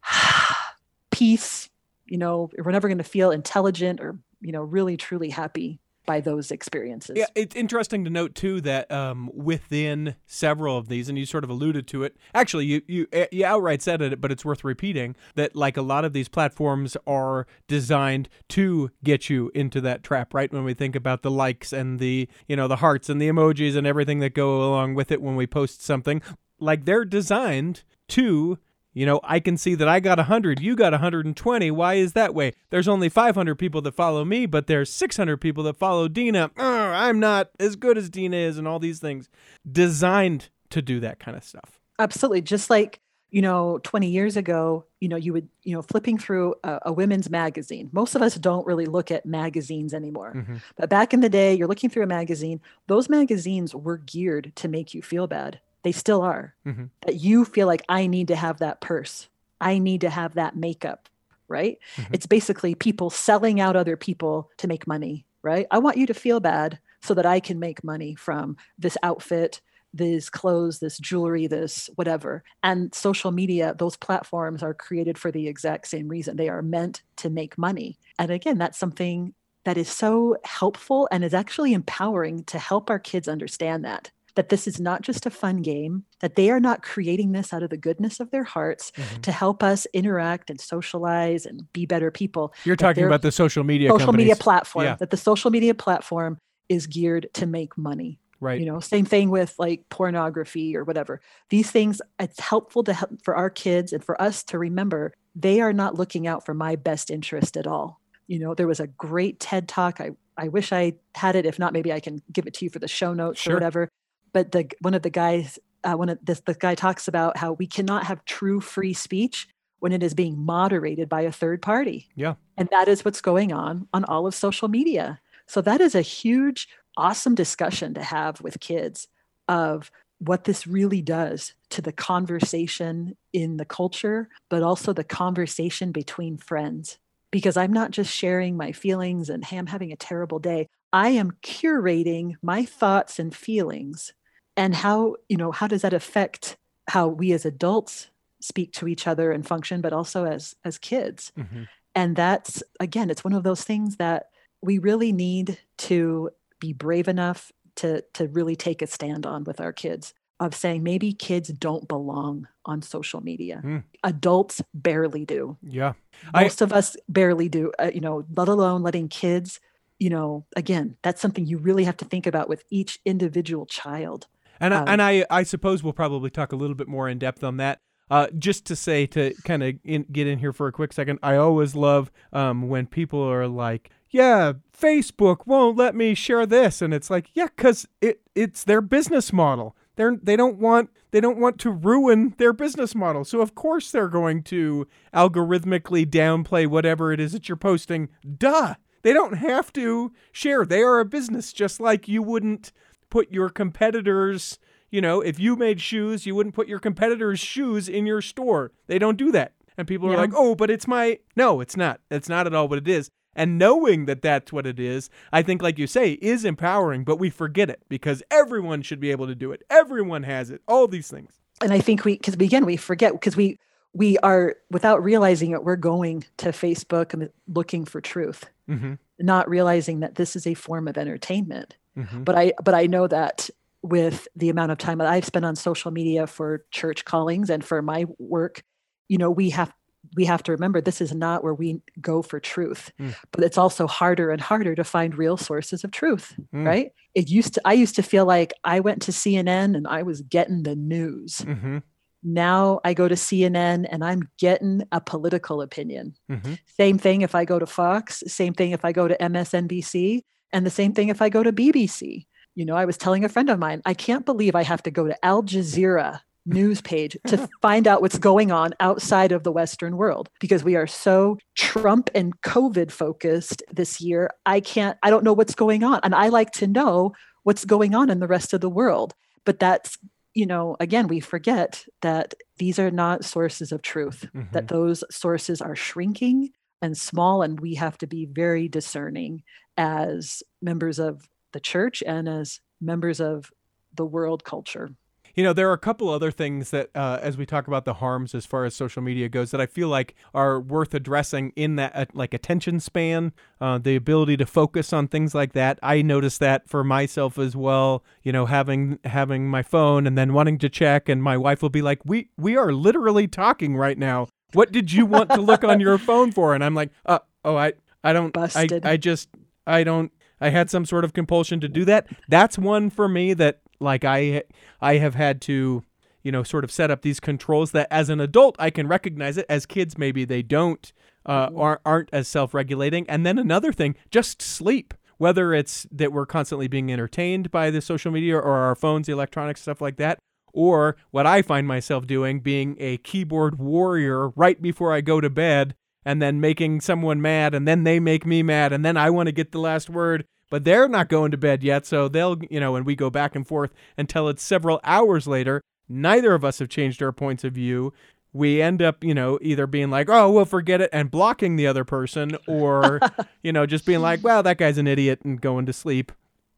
[1.12, 1.70] peace,
[2.06, 6.20] you know, we're never going to feel intelligent or, you know, really truly happy by
[6.20, 7.18] those experiences.
[7.18, 11.44] Yeah, it's interesting to note too that um, within several of these, and you sort
[11.44, 12.18] of alluded to it.
[12.34, 15.82] Actually, you you eh, you outright said it, but it's worth repeating that like a
[15.82, 20.34] lot of these platforms are designed to get you into that trap.
[20.34, 23.30] Right when we think about the likes and the you know the hearts and the
[23.30, 26.22] emojis and everything that go along with it when we post something,
[26.60, 28.60] like they're designed to
[28.96, 31.70] you know, I can see that I got 100, you got 120.
[31.70, 32.54] Why is that way?
[32.70, 36.50] There's only 500 people that follow me, but there's 600 people that follow Dina.
[36.58, 39.28] Ugh, I'm not as good as Dina is, and all these things.
[39.70, 41.80] Designed to do that kind of stuff.
[42.00, 42.42] Absolutely.
[42.42, 46.56] Just like, you know, 20 years ago, you know, you would, you know, flipping through
[46.64, 47.90] a, a women's magazine.
[47.92, 50.34] Most of us don't really look at magazines anymore.
[50.36, 50.62] Mhm.
[50.78, 54.70] But back in the day, you're looking through a magazine, those magazines were geared to
[54.70, 55.60] make you feel bad.
[55.86, 56.56] They still are.
[56.68, 56.90] Mhm.
[57.06, 59.30] That you feel like, I need to have that purse.
[59.62, 61.08] I need to have that makeup,
[61.48, 61.78] right?
[61.98, 62.08] Mhm.
[62.14, 65.68] It's basically people selling out other people to make money, right?
[65.72, 69.62] I want you to feel bad so that I can make money from this outfit,
[69.94, 72.44] these clothes, this jewelry, this whatever.
[72.64, 76.36] And social media, those platforms are created for the exact same reason.
[76.36, 77.98] They are meant to make money.
[78.20, 83.00] And again, that's something that is so helpful and is actually empowering to help our
[83.00, 84.12] kids understand that.
[84.36, 87.64] That this is not just a fun game, that they are not creating this out
[87.64, 89.22] of the goodness of their hearts Mhm.
[89.24, 92.54] to help us interact and socialize and be better people.
[92.66, 94.96] You're talking about the social media social media platform, Yeah.
[94.96, 98.60] that the social media platform is geared to make money right.
[98.60, 103.12] you know same thing with like pornography or whatever these things it's helpful to help
[103.24, 106.76] for our kids and for us to remember they are not looking out for my
[106.76, 110.74] best interest at all you know there was a great ted talk i i wish
[110.74, 113.14] i had it if not maybe i can give it to you for the show
[113.14, 113.54] notes Sure.
[113.54, 113.88] or whatever
[114.36, 117.54] but the one of the guys uh, one of this the guy talks about how
[117.54, 119.48] we cannot have true free speech
[119.80, 122.36] when it is being moderated by a third party Yeah.
[122.58, 126.02] and that is what's going on on all of social media so that is a
[126.02, 126.68] huge
[126.98, 129.08] awesome discussion to have with kids
[129.48, 135.92] of what this really does to the conversation in the culture, but also the conversation
[135.92, 136.98] between friends.
[137.32, 140.68] Because I'm not just sharing my feelings and hey, I'm having a terrible day.
[140.94, 144.14] I am curating my thoughts and feelings.
[144.58, 148.08] And how, you know, how does that affect how we as adults
[148.42, 151.32] speak to each other and function, but also as as kids?
[151.38, 151.68] Mhm.
[151.94, 154.30] And that's again, it's one of those things that
[154.62, 159.60] we really need to be brave enough to to really take a stand on with
[159.60, 163.62] our kids of saying maybe kids don't belong on social media.
[163.64, 163.84] Mm.
[164.04, 165.58] Adults barely do.
[165.62, 165.94] Yeah.
[166.34, 169.62] I- Most of us barely do, uh, you know, let alone letting kids,
[169.98, 174.28] you know, again, that's something you really have to think about with each individual child.
[174.60, 177.20] And I, Um, and I I suppose we'll probably talk a little bit more in
[177.20, 177.80] depth on that.
[178.10, 181.38] Uh, just to say to kind of get in here for a quick second, I
[181.38, 186.94] always love um, when people are like, "Yeah, Facebook won't let me share this," and
[186.94, 189.76] it's like, "Yeah, because it it's their business model.
[189.96, 193.26] They're they don't want they don't want to ruin their business model.
[193.26, 198.10] So of course they're going to algorithmically downplay whatever it is that you're posting.
[198.38, 200.66] Duh." They don't have to share.
[200.66, 202.72] They are a business, just like you wouldn't
[203.16, 204.60] put your competitors
[204.92, 208.74] you know if you made shoes you wouldn't put your competitors shoes in your store.
[208.88, 209.54] They don't do that.
[209.78, 212.02] And people are like oh but it's my no it's not.
[212.12, 213.10] It's not at all what it is.
[213.34, 217.18] And knowing that that's what it is i think like you say is empowering but
[217.18, 219.62] we forget it because everyone should be able to do it.
[219.70, 220.62] Everyone has it.
[220.68, 221.40] All these things.
[221.62, 223.58] And I think we, because again, we forget because we
[223.94, 228.96] we are without realizing it, we're going to Facebook and looking for truth, mm-hmm.
[229.20, 231.78] not realizing that this is a form of entertainment.
[231.98, 232.24] Mm-hmm.
[232.24, 233.50] But I but I know that
[233.82, 237.64] with the amount of time that I've spent on social media for church callings and
[237.64, 238.64] for my work,
[239.08, 239.72] you know, we have
[240.16, 243.16] we have to remember this is not where we go for truth Mm.
[243.32, 246.66] but it's also harder and harder to find real sources of truth Mm.
[246.66, 250.04] right it used to i used to feel like i went to cnn and i
[250.04, 251.80] was getting the news Mm-hmm.
[252.28, 256.16] Now I go to CNN and I'm getting a political opinion.
[256.32, 256.58] Mhm.
[256.66, 260.24] Same thing if I go to Fox, same thing if I go to MSNBC,
[260.56, 262.28] and the same thing if I go to BBC.
[262.56, 264.92] You know, I was telling a friend of mine, I can't believe I have to
[264.92, 269.52] go to Al Jazeera news page to find out what's going on outside of the
[269.52, 274.30] Western world because we are so Trump and COVID focused this year.
[274.46, 276.00] I can't, I don't know what's going on.
[276.04, 277.12] And I like to know
[277.44, 279.14] what's going on in the rest of the world.
[279.44, 279.98] But that's,
[280.34, 284.22] you know, again, we forget that these are not sources of truth,
[284.54, 284.68] that mm-hmm.
[284.68, 287.42] those sources are shrinking and small.
[287.42, 289.44] And we have to be very discerning
[289.78, 293.52] as members of the church and as members of
[293.94, 294.90] the world culture.
[295.36, 297.96] You know, there are a couple other things that, uh, as we talk about the
[297.96, 301.76] harms as far as social media goes, that I feel like are worth addressing in
[301.76, 305.78] that, uh, like attention span, uh, the ability to focus on things like that.
[305.84, 308.02] I noticed that for myself as well.
[308.24, 311.70] You know, having having my phone and then wanting to check, and my wife will
[311.70, 314.28] be like, "We we are literally talking right now.
[314.56, 317.56] What did you want to look on your phone for?" And I'm like, "Uh, oh,
[317.56, 318.86] I I don't, Busted.
[318.86, 319.30] I I just
[319.68, 322.08] I don't." I had some sort of compulsion to do that.
[322.28, 324.44] That's one for me that like I
[324.82, 325.84] I have had to
[326.24, 329.38] you know sort of set up these controls that as an adult I can recognize
[329.38, 330.92] it as kids maybe they don't
[331.26, 336.26] uh, aren't, aren't as self-regulating and then another thing just sleep whether it's that we're
[336.26, 340.20] constantly being entertained by the social media or our phones the electronics stuff like that
[340.56, 345.30] or what I find myself doing being a keyboard warrior right before I go to
[345.30, 349.10] bed and then making someone mad and then they make me mad and then I
[349.10, 352.38] want to get the last word but they're not going to bed yet so they'll
[352.50, 356.46] you know and we go back and forth until it's several hours later neither of
[356.46, 357.94] us have changed our points of view
[358.32, 361.68] we end up you know either being like oh we'll forget it and blocking the
[361.68, 363.00] other person or
[363.44, 366.12] you know just being like well that guy's an idiot and going to sleep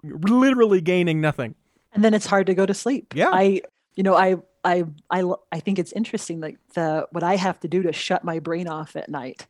[0.04, 1.56] literally gaining nothing
[1.98, 3.14] and then it's hard to go to sleep.
[3.16, 3.32] Yeah.
[3.34, 3.62] I,
[3.98, 7.68] you know, I I I I think it's interesting, like the what I have to
[7.68, 9.48] do to shut my brain off at night.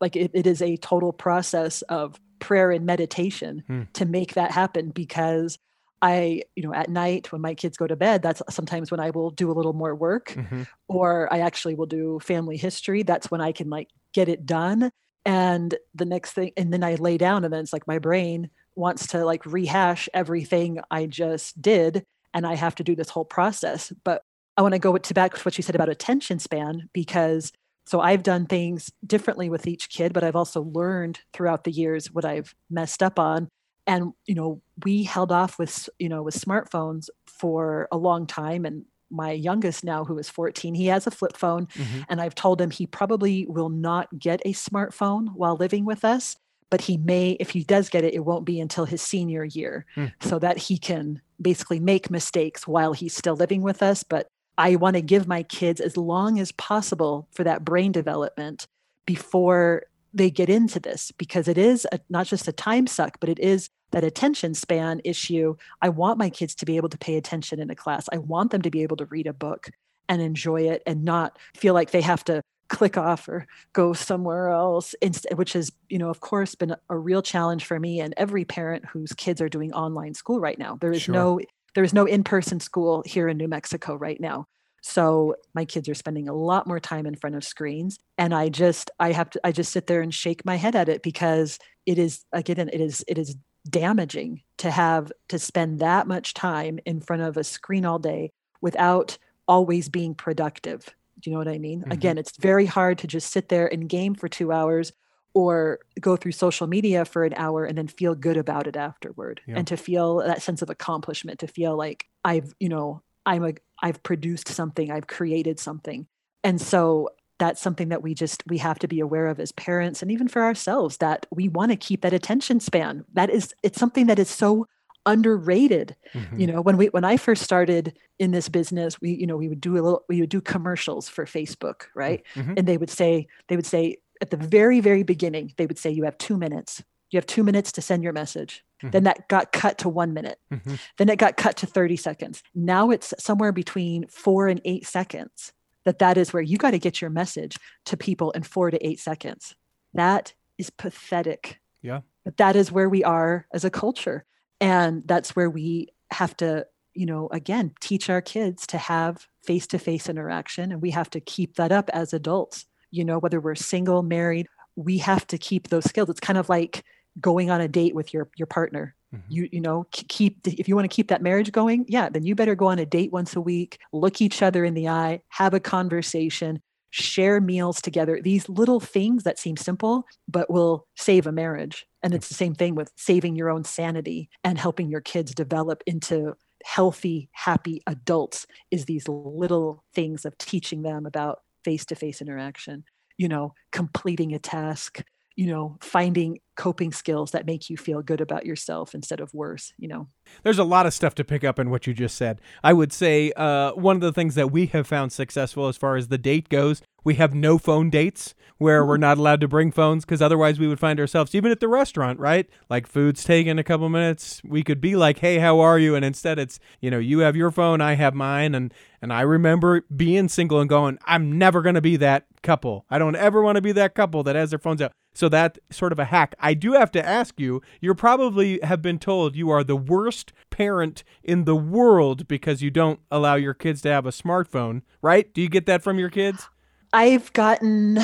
[0.00, 3.82] Like it, it is a total process of prayer and meditation Hmm.
[3.92, 5.58] to make that happen because
[6.00, 9.10] I, you know, at night when my kids go to bed, that's sometimes when I
[9.10, 10.66] will do a little more work Mhm.
[10.88, 13.04] or I actually will do family history.
[13.04, 14.90] That's when I can like get it done.
[15.24, 18.50] And the next thing, and then I lay down, and then it's like my brain
[18.74, 22.04] wants to like rehash everything I just did.
[22.34, 23.92] And I have to do this whole process.
[24.04, 24.22] But
[24.56, 27.52] I want to go to back to what you said about attention span because
[27.86, 32.12] so I've done things differently with each kid, but I've also learned throughout the years
[32.12, 33.48] what I've messed up on.
[33.88, 38.64] And you know, we held off with you know with smartphones for a long time.
[38.64, 42.04] And my youngest now, who is 14, he has a flip phone, Mhm.
[42.08, 46.36] and I've told him he probably will not get a smartphone while living with us.
[46.70, 49.84] But he may, if he does get it, it won't be until his senior year,
[49.96, 50.06] Hmm.
[50.22, 54.02] so that he can basically make mistakes while he's still living with us.
[54.02, 54.26] But
[54.58, 58.66] I want to give my kids as long as possible for that brain development
[59.06, 63.28] before they get into this because it is a, not just a time suck, but
[63.28, 65.54] it is that attention span issue.
[65.80, 68.08] I want my kids to be able to pay attention in a class.
[68.12, 69.70] I want them to be able to read a book
[70.08, 74.48] and enjoy it and not feel like they have to click off or go somewhere
[74.48, 74.94] else
[75.34, 78.44] which has you know of course been a- a real challenge for me and every
[78.44, 80.78] parent whose kids are doing online school right now.
[80.80, 81.14] There is Sure.
[81.14, 81.40] no
[81.74, 84.46] there is no in-person school here in new mexico right now.
[84.84, 88.48] So my kids are spending a lot more time in front of screens and i
[88.48, 91.58] just i have to i just sit there and shake my head at it because
[91.86, 93.36] it is again it is it is
[93.68, 98.32] damaging to have to spend that much time in front of a screen all day
[98.60, 100.88] without always being productive
[101.20, 101.92] do you know what i mean Mhm.
[101.92, 104.92] again it's very hard to just sit there and game for 2 hours
[105.34, 109.40] or go through social media for an hour and then feel good about it afterward
[109.46, 109.56] Yeah.
[109.58, 113.52] and to feel that sense of accomplishment to feel like i've you know i'm a
[113.82, 116.06] i've produced something i've created something
[116.44, 120.02] and so that's something that we just we have to be aware of as parents
[120.02, 123.78] and even for ourselves that we want to keep that attention span that is it's
[123.78, 124.66] something that is so
[125.06, 125.96] underrated.
[126.14, 126.40] Mhm.
[126.40, 129.48] you know when we when i first started in this business we you know we
[129.48, 132.22] would do a little we would do commercials for facebook right?
[132.34, 132.58] Mhm.
[132.58, 135.90] and they would say they would say at the very very beginning they would say
[135.90, 136.82] you have two minutes.
[137.10, 138.64] You have two minutes to send your message.
[138.90, 140.38] Then that got cut to one minute.
[140.50, 140.78] Mhm.
[140.96, 142.42] then it got cut to 30 seconds.
[142.54, 145.52] Now it's somewhere between four and eight seconds
[145.84, 148.78] that that is where you got to get your message to people in four to
[148.86, 149.54] eight seconds.
[149.92, 151.58] That is pathetic.
[151.82, 152.00] Yeah.
[152.24, 154.24] but that is where we are as a culture
[154.62, 160.08] and that's where we have to you know again teach our kids to have face-to-face
[160.08, 160.72] interaction.
[160.72, 162.66] And we have to keep that up as adults.
[162.90, 164.46] You know whether we're single married
[164.76, 166.08] we have to keep those skills.
[166.08, 166.84] It's kind of like
[167.20, 168.94] going on a date with your your partner.
[169.14, 169.32] Mm-hmm.
[169.32, 172.34] You you know keep if you want to keep that marriage going, yeah, then you
[172.34, 175.54] better go on a date once a week, look each other in the eye, have
[175.54, 178.20] a conversation, share meals together.
[178.22, 181.86] These little things that seem simple but will save a marriage.
[182.02, 185.82] And it's the same thing with saving your own sanity and helping your kids develop
[185.86, 192.84] into healthy, happy adults is these little things of teaching them about face-to-face interaction,
[193.16, 195.02] you know, completing a task,
[195.36, 199.72] you know, finding coping skills that make you feel good about yourself instead of worse,
[199.78, 200.08] you know.
[200.42, 202.40] There's a lot of stuff to pick up in what you just said.
[202.62, 205.96] I would say uh, one of the things that we have found successful as far
[205.96, 209.00] as the date goes, we have no phone dates where we're mm-hmm.
[209.02, 212.18] not allowed to bring phones because otherwise we would find ourselves, even at the restaurant,
[212.18, 212.48] right?
[212.70, 214.40] Like food's taking a couple minutes.
[214.44, 215.94] We could be like, hey, how are you?
[215.94, 218.54] And instead it's, you know, you have your phone, I have mine.
[218.54, 222.86] And, and I remember being single and going, I'm never going to be that couple.
[222.88, 224.92] I don't ever want to be that couple that has their phones out.
[225.14, 226.34] So that sort of a hack.
[226.40, 230.32] I do have to ask you, you probably have been told you are the worst
[230.48, 235.32] parent in the world because you don't allow your kids to have a smartphone, right?
[235.34, 236.48] Do you get that from your kids?
[236.92, 237.98] I've gotten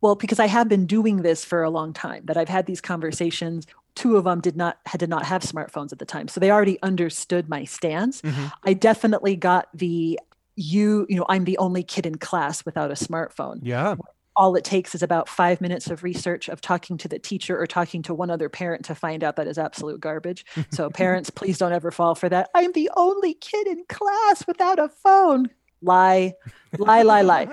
[0.00, 2.80] well because I have been doing this for a long time that I've had these
[2.80, 6.40] conversations two of them did not had did not have smartphones at the time so
[6.40, 8.46] they already understood my stance mm-hmm.
[8.64, 10.18] I definitely got the
[10.56, 13.96] you you know I'm the only kid in class without a smartphone Yeah.
[14.34, 17.66] all it takes is about five minutes of research of talking to the teacher or
[17.66, 20.44] talking to one other parent to find out that is absolute garbage.
[20.70, 22.48] So, parents, please don't ever fall for that.
[22.54, 25.50] I'm the only kid in class without a phone.
[25.82, 26.34] Lie,
[26.78, 27.48] lie, lie, lie.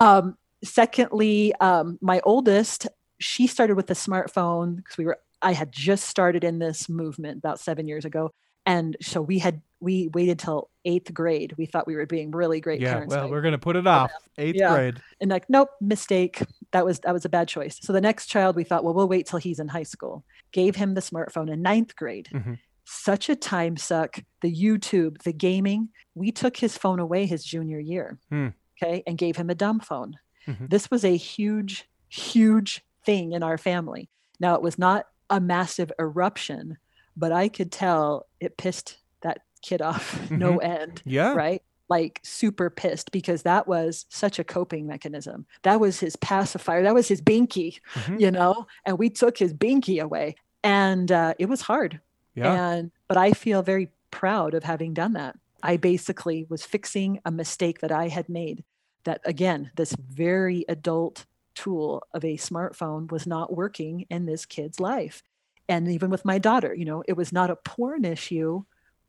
[0.00, 2.86] Um, secondly, um, my oldest,
[3.18, 7.38] she started with the smartphone because we were, I had just started in this movement
[7.38, 8.30] about seven years ago.
[8.66, 11.54] And so we had, we waited till eighth grade.
[11.56, 12.92] We thought we were being really great Yeah.
[12.92, 13.14] parents.
[13.14, 14.12] Well, by we're going to put it off.
[14.36, 14.74] Eighth Yeah.
[14.74, 15.02] grade.
[15.20, 18.56] and like nope mistake that was that was a bad choice so the next child
[18.56, 21.60] we thought well we'll wait till he's in high school gave him the smartphone in
[21.60, 22.58] ninth grade Mhm.
[22.92, 27.78] Such a time suck the youtube the gaming we took his phone away his junior
[27.78, 28.48] year Hmm.
[28.82, 30.16] okay and gave him a dumb phone
[30.48, 30.68] Mhm.
[30.70, 34.08] this was a huge huge thing in our family
[34.40, 36.76] now it was not a massive eruption
[37.16, 41.34] but i could tell it pissed that kid off no end Yeah.
[41.34, 41.62] right?
[41.88, 45.44] Like super pissed because that was such a coping mechanism.
[45.64, 46.84] That was his pacifier.
[46.84, 48.20] That was his binky, Mhm.
[48.20, 48.66] you know.
[48.86, 52.00] And we took his binky away, and uh, it was hard.
[52.34, 52.52] Yeah.
[52.72, 55.36] And but I feel very proud of having done that.
[55.62, 58.64] I basically was fixing a mistake that I had made.
[59.04, 64.80] That again, this very adult tool of a smartphone was not working in this kid's
[64.80, 65.22] life.
[65.68, 68.64] And even with my daughter, you know, it was not a porn issue,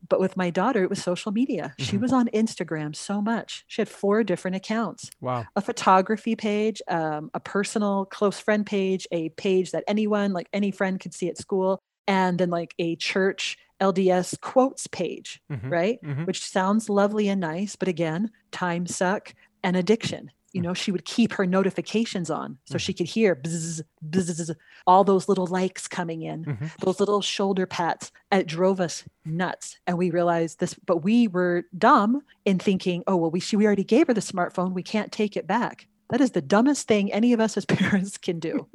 [0.08, 1.74] but with my daughter, it was social media.
[1.78, 2.00] She Mhm.
[2.02, 3.64] was on Instagram so much.
[3.68, 5.46] She had four different accounts Wow.
[5.56, 10.70] a photography page, um, a personal close friend page, a page that anyone, like any
[10.70, 15.70] friend, could see at school, and then like a church LDS quotes page, Mhm.
[15.70, 16.02] right?
[16.02, 16.26] Mhm.
[16.26, 19.34] Which sounds lovely and nice, but again, time suck
[19.64, 20.30] and addiction.
[20.52, 20.64] You Mm.
[20.64, 24.54] know, she would keep her notifications on so she could hear bzz, bzz,
[24.86, 26.76] all those little likes coming in, Mhm.
[26.80, 28.12] those little shoulder pats.
[28.30, 29.78] It drove us nuts.
[29.86, 33.64] And we realized this, but we were dumb in thinking, oh, well, we, she, we
[33.66, 34.74] already gave her the smartphone.
[34.74, 35.88] We can't take it back.
[36.10, 37.64] That is the dumbest thing any of us as
[38.04, 38.68] parents can do.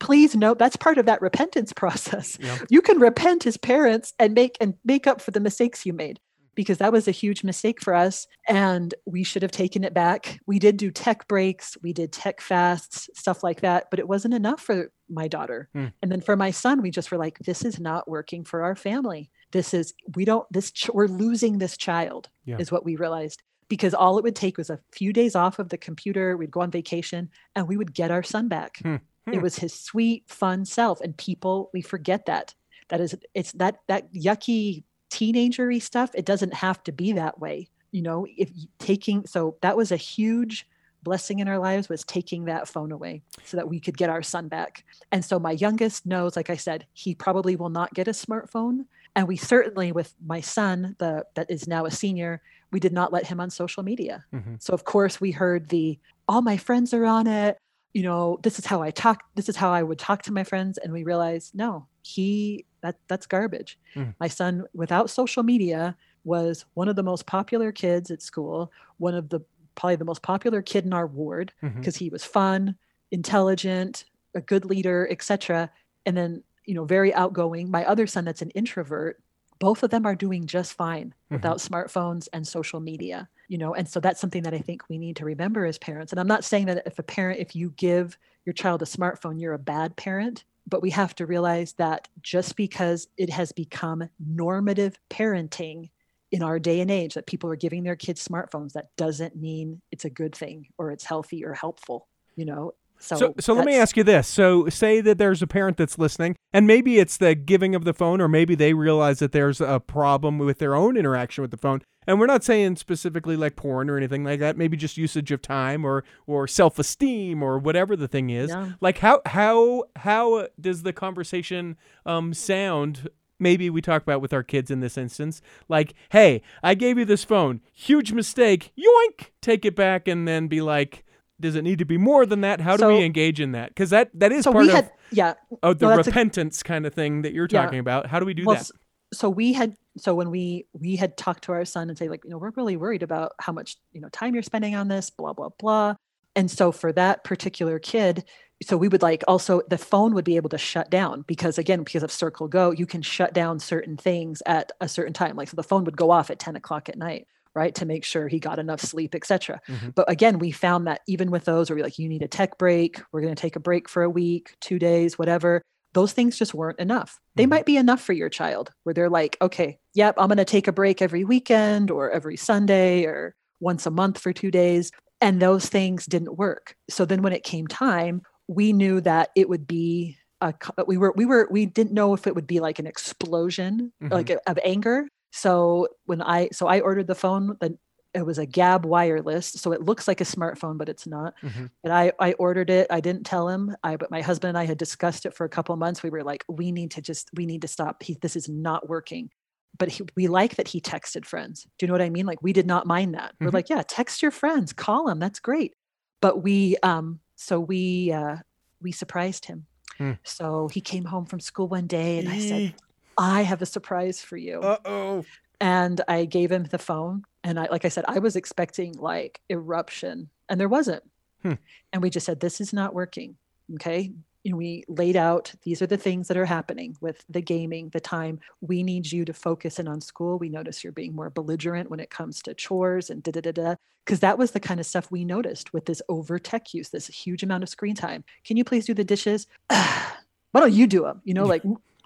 [0.00, 2.36] Please note that's part of that repentance process.
[2.40, 2.58] Yeah.
[2.68, 6.18] You can repent as parents and make and make up for the mistakes you made
[6.56, 10.40] because that was a huge mistake for us and we should have taken it back.
[10.46, 14.34] We did do tech breaks, we did tech fasts, stuff like that, but it wasn't
[14.34, 15.68] enough for my daughter.
[15.74, 15.86] Hmm.
[16.02, 18.74] And then for my son, we just were like this is not working for our
[18.74, 19.30] family.
[19.52, 22.56] This is we don't this ch- we're losing this child Yeah.
[22.58, 25.68] is what we realized because all it would take was a few days off of
[25.68, 28.78] the computer, we'd go on vacation and we would get our son back.
[28.82, 28.96] Hmm.
[29.30, 29.38] Hmm.
[29.38, 32.54] It was his sweet fun self and people we forget that.
[32.88, 37.68] That is it's that that yucky teenagery stuff it doesn't have to be that way
[37.90, 40.68] you know if taking so that was a huge
[41.02, 44.22] blessing in our lives was taking that phone away so that we could get our
[44.22, 48.06] son back and so my youngest knows like i said he probably will not get
[48.06, 48.84] a smartphone
[49.16, 52.40] and we certainly with my son the that is now a senior
[52.70, 54.62] we did not let him on social media Mhm.
[54.62, 57.58] so of course we heard the all my friends are on it
[57.92, 60.44] you know this is how i talk this is how i would talk to my
[60.44, 63.78] friends and we realized no he that that's garbage.
[63.94, 64.14] Mm.
[64.20, 69.14] my son without social media was one of the most popular kids at school one
[69.14, 69.40] of the
[69.74, 72.76] probably the most popular kid in our ward because he was fun
[73.10, 74.04] intelligent
[74.34, 75.70] a good leader etc
[76.06, 77.70] and then you know very outgoing.
[77.70, 79.20] My other son that's an introvert
[79.58, 83.86] both of them are doing just fine without smartphones and social media you know and
[83.86, 86.44] so that's something that i think we need to remember as parents and i'm not
[86.44, 89.94] saying that if a parent if you give your child a smartphone you're a bad
[89.96, 95.90] parent but we have to realize that just because it has become normative parenting
[96.32, 99.80] in our day and age that people are giving their kids smartphones, that doesn't mean
[99.90, 102.06] it's a good thing or it's healthy or helpful.
[102.36, 104.28] You know, so, So, so let me ask you this.
[104.28, 107.94] So, say that there's a parent that's listening, and maybe it's the giving of the
[107.94, 111.56] phone, or maybe they realize that there's a problem with their own interaction with the
[111.56, 111.80] phone.
[112.06, 114.56] And we're not saying specifically like porn or anything like that.
[114.56, 118.50] Maybe just usage of time, or or self esteem, or whatever the thing is.
[118.50, 118.72] Yeah.
[118.80, 121.76] Like how how how does the conversation
[122.06, 123.08] um sound?
[123.38, 127.04] Maybe we talk about with our kids in this instance, like, "Hey, I gave you
[127.04, 127.60] this phone.
[127.72, 128.72] Huge mistake.
[128.78, 129.28] Yoink!
[129.40, 131.04] Take it back," and then be like.
[131.40, 132.60] Does it need to be more than that?
[132.60, 133.68] How do we engage in that?
[133.70, 135.34] Because that that is So part we of yeah.
[135.62, 137.62] oh the no, that's a- repentance kind of thing that you're Yeah.
[137.64, 138.06] talking about.
[138.06, 138.70] How do we do well, that?
[139.12, 142.22] so we had so when we we had talked to our son and say like
[142.24, 145.10] you know we're really worried about how much you know time you're spending on this
[145.10, 145.94] blah blah blah
[146.36, 148.24] and so for that particular kid
[148.62, 151.82] so we would like also the phone would be able to shut down because again
[151.82, 155.48] because of circle go you can shut down certain things at a certain time like
[155.48, 158.28] so the phone would go off at 10 o'clock at night right to make sure
[158.28, 159.94] he got enough sleep etc Mhm.
[159.94, 162.58] but again we found that even with those where we're like you need a tech
[162.58, 166.38] break we're going to take a break for a week two days whatever those things
[166.38, 167.50] just weren't enough they Mhm.
[167.50, 170.68] might be enough for your child where they're like okay yep i'm going to take
[170.68, 174.90] a break every weekend or every sunday or once a month for two days
[175.20, 179.48] and those things didn't work so then when it came time we knew that it
[179.48, 180.54] would be a,
[180.86, 184.10] we were we were we didn't know if it would be like an explosion Mhm.
[184.12, 187.76] like of anger so when i so i ordered the phone the
[188.12, 191.32] it was a Gabb Wireless so it looks like a smartphone but it's not.
[191.44, 191.70] Mhm.
[191.84, 192.88] and i i ordered it.
[192.90, 193.76] I didn't tell him.
[193.84, 196.02] I but my husband and i had discussed it for a couple of months.
[196.02, 198.02] We were like we need to just we need to stop.
[198.02, 199.30] He, this is not working.
[199.78, 201.62] But he, we like that he texted friends.
[201.78, 202.26] Do you know what i mean?
[202.26, 203.34] Like we did not mind that.
[203.40, 203.54] We're Mhm.
[203.54, 204.72] like yeah text your friends.
[204.72, 205.74] Call them that's great.
[206.20, 208.38] But we um so we uh
[208.82, 209.66] we surprised him.
[209.98, 210.12] Hmm.
[210.24, 212.74] so he came home from school one day and i said.
[213.20, 215.24] I have a surprise for you Uh-oh.
[215.60, 217.24] and I gave him the phone.
[217.44, 221.02] And I, like I said, I was expecting like eruption, and there wasn't.
[221.42, 221.54] Hmm.
[221.92, 223.36] And we just said, "This is not working."
[223.76, 224.12] Okay,
[224.44, 228.00] and we laid out these are the things that are happening with the gaming, the
[228.00, 228.40] time.
[228.60, 230.38] We need you to focus in on school.
[230.38, 233.52] We notice you're being more belligerent when it comes to chores and da da da
[233.52, 233.74] da.
[234.04, 237.06] Because that was the kind of stuff we noticed with this over tech use, this
[237.06, 238.24] huge amount of screen time.
[238.44, 239.46] Can you please do the dishes?
[239.68, 241.20] Why don't you do them?
[241.24, 241.62] You know, like,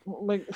[0.06, 0.46] like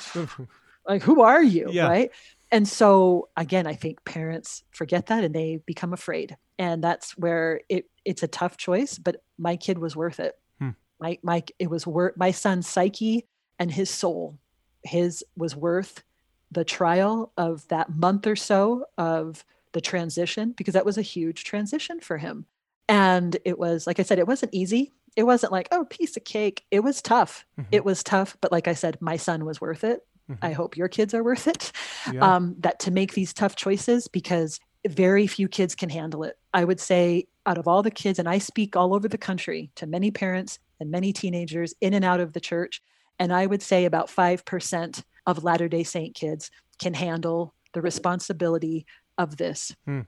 [0.87, 1.87] like who are you Yeah.
[1.87, 2.11] right
[2.51, 7.61] and so again i think parents forget that and they become afraid and that's where
[7.69, 10.69] it it's a tough choice but my kid was worth it Hmm.
[10.99, 13.27] my my it was worth my son's psyche
[13.59, 14.37] and his soul
[14.83, 16.03] his was worth
[16.51, 19.43] the trial of that month or so of
[19.73, 22.45] the transition because that was a huge transition for him
[22.87, 26.23] and it was like i said it wasn't easy it wasn't like oh piece of
[26.23, 27.65] cake it was tough Mhm.
[27.77, 29.99] it was tough but like i said my son was worth it
[30.43, 31.71] I hope your kids are worth it.
[32.13, 32.21] Yeah.
[32.35, 36.37] Um, that to make these tough choices because very few kids can handle it.
[36.53, 39.71] I would say, out of all the kids, and I speak all over the country
[39.79, 42.79] to many parents and many teenagers in and out of the church,
[43.17, 48.85] and I would say about 5% of Latter day Saint kids can handle the responsibility
[49.17, 49.75] of this.
[49.85, 50.01] Hmm.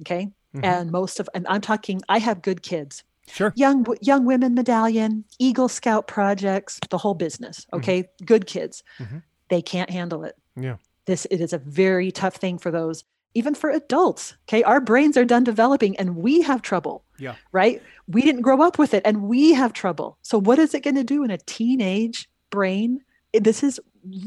[0.00, 0.28] Okay.
[0.56, 0.64] Mhm.
[0.64, 3.52] And most of, and I'm talking, I have good kids Sure.
[3.56, 8.08] young young women medallion eagle scout projects the whole business okay?
[8.24, 8.82] Good kids.
[8.98, 9.22] Mhm.
[9.50, 10.34] they can't handle it.
[10.56, 10.76] Yeah.
[11.06, 13.04] this it is a very tough thing for those
[13.34, 14.62] even for adults okay?
[14.62, 17.34] Our brains are done developing and we have trouble Yeah.
[17.52, 17.80] right?
[18.06, 20.18] We didn't grow up with it and we have trouble.
[20.22, 23.00] So what is it going to do in a teenage brain?
[23.34, 23.78] This is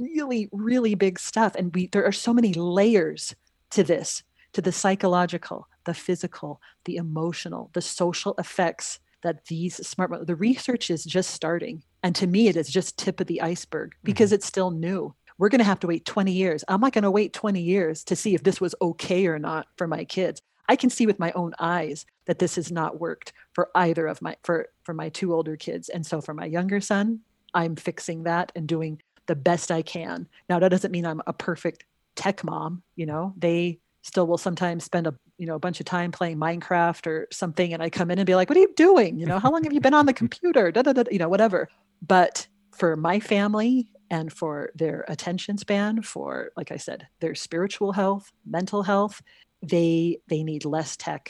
[0.07, 3.35] really really big stuff and we there are so many layers
[3.71, 4.23] to this
[4.53, 10.89] to the psychological the physical the emotional the social effects that these smart the research
[10.89, 11.83] is just starting.
[12.03, 14.35] And to me it is just tip of the iceberg because mm-hmm.
[14.35, 15.13] it's still new.
[15.37, 16.63] We're going to have to wait 20 years.
[16.67, 19.67] I'm not going to wait 20 years to see if this was okay or not
[19.75, 20.41] for my kids.
[20.69, 24.21] I can see with my own eyes that this has not worked for either of
[24.21, 25.89] my for for my two older kids.
[25.89, 27.21] And so for my younger son
[27.53, 30.27] i'm fixing that and doing the best i can.
[30.49, 33.33] Now that doesn't mean i'm a perfect tech mom you know?
[33.37, 37.27] They still will sometimes spend a you know a bunch of time playing minecraft or
[37.31, 39.17] something and i come in and be like what are you doing?
[39.17, 40.71] You know how long have you been on the computer?
[40.71, 41.67] Da, da, da, you know whatever.
[42.15, 47.91] But for my family and for their attention span for like i said their spiritual
[47.93, 49.21] health mental health
[49.63, 51.23] they they need less tech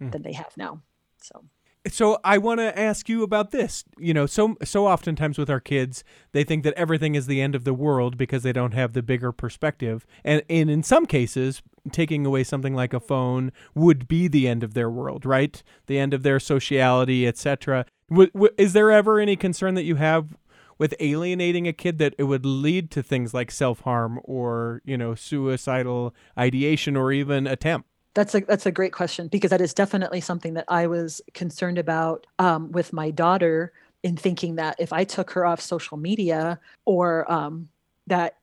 [0.00, 0.10] Hmm.
[0.10, 0.80] than they have now.
[1.22, 1.44] So
[1.88, 3.84] So I want to ask you about this.
[3.98, 7.54] You know, so so oftentimes with our kids, they think that everything is the end
[7.54, 10.06] of the world because they don't have the bigger perspective.
[10.24, 14.62] And, and in some cases, taking away something like a phone would be the end
[14.62, 15.62] of their world, right?
[15.86, 17.86] The end of their sociality, etc.
[18.10, 20.36] W- w- is there ever any concern that you have
[20.78, 25.14] with alienating a kid that it would lead to things like self-harm or, you know,
[25.14, 27.88] suicidal ideation or even attempt?
[28.14, 31.78] That's a that's a great question because that is definitely something that I was concerned
[31.78, 36.58] about um, with my daughter in thinking that if I took her off social media
[36.84, 37.68] or um,
[38.08, 38.36] that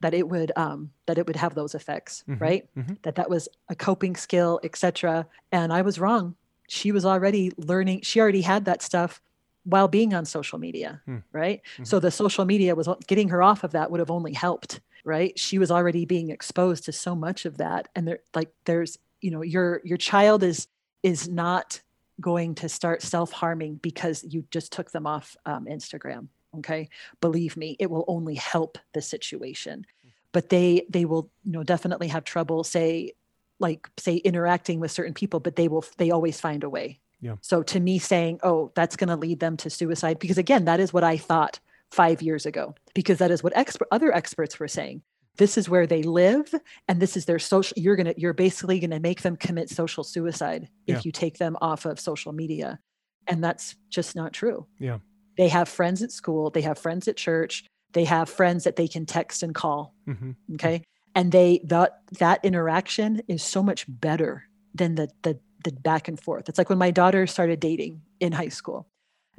[0.00, 2.68] that it would um, that it would have those effects, Mhm, right?
[2.76, 3.02] mhm.
[3.02, 5.26] That that was a coping skill, etc.
[5.50, 6.36] And I was wrong.
[6.68, 8.02] She was already learning.
[8.02, 9.20] She already had that stuff
[9.64, 11.18] while being on social media, Hmm.
[11.32, 11.60] right?
[11.82, 15.36] So the social media was getting her off of that would have only helped, right?
[15.38, 19.30] She was already being exposed to so much of that, and there like there's you
[19.30, 20.68] know your your child is
[21.02, 21.80] is not
[22.20, 26.88] going to start self-harming because you just took them off um, instagram okay?
[27.20, 29.86] Believe me it will only help the situation.
[30.32, 33.12] But they they will you know definitely have trouble say
[33.58, 37.00] like say interacting with certain people but they will they always find a way.
[37.20, 37.34] Yeah.
[37.40, 40.78] so to me saying oh that's going to lead them to suicide because again that
[40.78, 41.58] is what i thought
[41.90, 45.02] five years ago because that is what expert other experts were saying
[45.38, 46.52] this is where they live
[46.88, 49.70] and this is their social you're going to you're basically going to make them commit
[49.70, 50.96] social suicide Yeah.
[50.98, 52.78] if you take them off of social media.
[53.26, 54.66] And that's just not true.
[54.78, 54.98] Yeah.
[55.36, 58.88] they have friends at school they have friends at church they have friends that they
[58.88, 60.82] can text and call hmm okay?
[61.14, 66.18] And they that that interaction is so much better than the the the back and
[66.20, 66.48] forth.
[66.48, 68.86] It's like when my daughter started dating in high school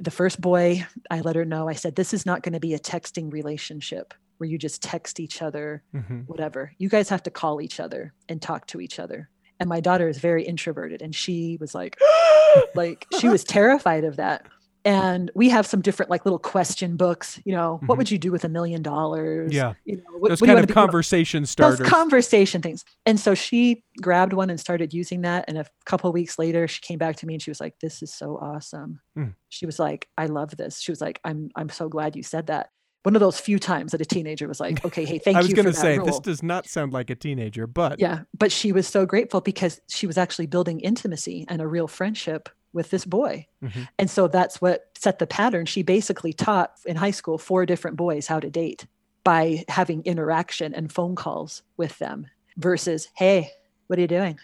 [0.02, 2.72] the first boy i let her know i said this is not going to be
[2.74, 7.30] a texting relationship where you just text each other hmm whatever you guys have to
[7.30, 9.28] call each other and talk to each other
[9.60, 11.98] and my daughter is very introverted and she was like
[12.74, 14.46] like she was terrified of that
[14.82, 17.86] and we have some different like little question books you know Mhm.
[17.88, 19.74] what would you do with a million dollars Yeah.
[19.84, 21.86] you know what, Those what kind of be- you know, conversation those starters.
[21.86, 22.84] conversation things.
[23.04, 25.44] And so she grabbed one and started using that.
[25.48, 27.74] And a couple of weeks later, she came back to me and she was like,
[27.80, 29.34] "This is so awesome." Mm.
[29.50, 32.46] She was like, "I love this." She was like, "I'm I'm so glad you said
[32.48, 32.70] that."
[33.02, 35.38] One of those few times that a teenager was like, "Okay, hey, thank you.
[35.40, 36.06] I was going to say, rule.
[36.06, 39.80] this does not sound like a teenager, but Yeah, but she was so grateful because
[39.88, 43.46] she was actually building intimacy and a real friendship with this boy.
[43.64, 43.88] Mhm.
[43.98, 45.66] And so that's what set the pattern.
[45.66, 48.86] She basically taught in high school four different boys how to date
[49.24, 52.26] by having interaction and phone calls with them
[52.58, 53.50] versus, hey,
[53.86, 54.38] what are you doing?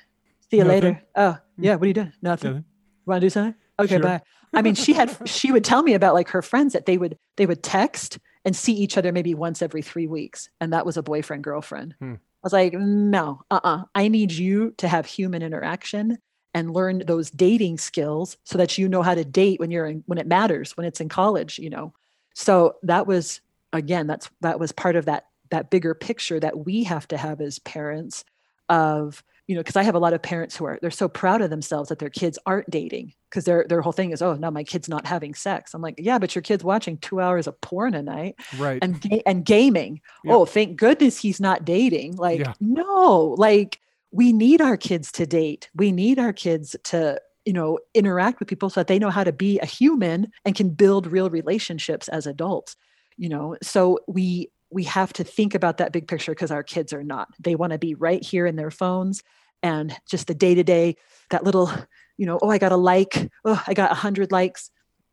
[0.50, 0.82] See you Nothing.
[0.82, 1.02] later.
[1.14, 2.12] Oh, yeah, what are you doing?
[2.22, 2.50] Nothing.
[2.50, 2.64] Nothing.
[3.04, 3.54] Want to do something?
[3.78, 4.00] Okay, Sure.
[4.02, 4.22] bye.
[4.54, 7.16] I mean, she had she would tell me about like her friends that they would
[7.36, 10.97] they would text and see each other maybe once every three weeks, and that was
[10.97, 11.94] a boyfriend girlfriend.
[11.99, 12.14] Hmm.
[12.14, 16.18] I was like, no, uh, uh I need you to have human interaction
[16.55, 20.05] and learn those dating skills so that you know how to date when you're in
[20.07, 21.59] when it matters when it's in college.
[21.59, 21.92] You know,
[22.34, 23.40] so that was
[23.72, 27.40] again that's that was part of that that bigger picture that we have to have
[27.40, 28.24] as parents
[28.68, 31.40] of you know because i have a lot of parents who are they're so proud
[31.40, 34.51] of themselves that their kids aren't dating because their their whole thing is oh no
[34.51, 37.61] my kid's not having sex i'm like yeah but your kid's watching two hours of
[37.61, 38.78] porn a night right.
[38.82, 40.34] and ga- and gaming Yeah.
[40.34, 42.55] oh thank goodness he's not dating like Yeah.
[42.61, 43.80] no like
[44.11, 48.49] we need our kids to date we need our kids to you know interact with
[48.49, 52.09] people so that they know how to be a human and can build real relationships
[52.09, 52.76] as adults
[53.16, 56.92] you know so we we have to think about that big picture because our kids
[56.92, 57.28] are not.
[57.40, 59.22] They want to be right here in their phones
[59.62, 60.96] and just the day to day
[61.30, 61.70] that little
[62.18, 63.30] you know oh i got a like.
[63.46, 64.70] Oh i got a 100 likes.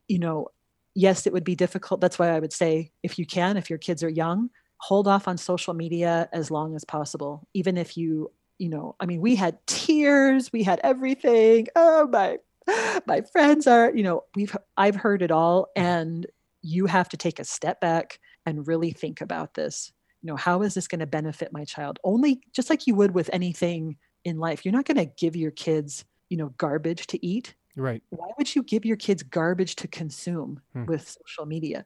[0.09, 0.49] You know
[0.95, 2.01] yes it would be difficult.
[2.01, 4.49] That's why i would say if you can if your kids are young
[4.79, 7.47] hold off on social media as long as possible.
[7.53, 11.67] Even if you you know i mean we had tears we had everything.
[11.77, 12.37] Oh my
[13.07, 16.25] my friends are you know we've i've heard it all and
[16.61, 19.91] you have to take a step back and really think about this
[20.21, 23.13] you know how is this going to benefit my child only just like you would
[23.13, 27.23] with anything in life you're not going to give your kids you know garbage to
[27.25, 28.01] eat right.
[28.09, 30.85] why would you give your kids garbage to consume Hmm.
[30.85, 31.85] with social media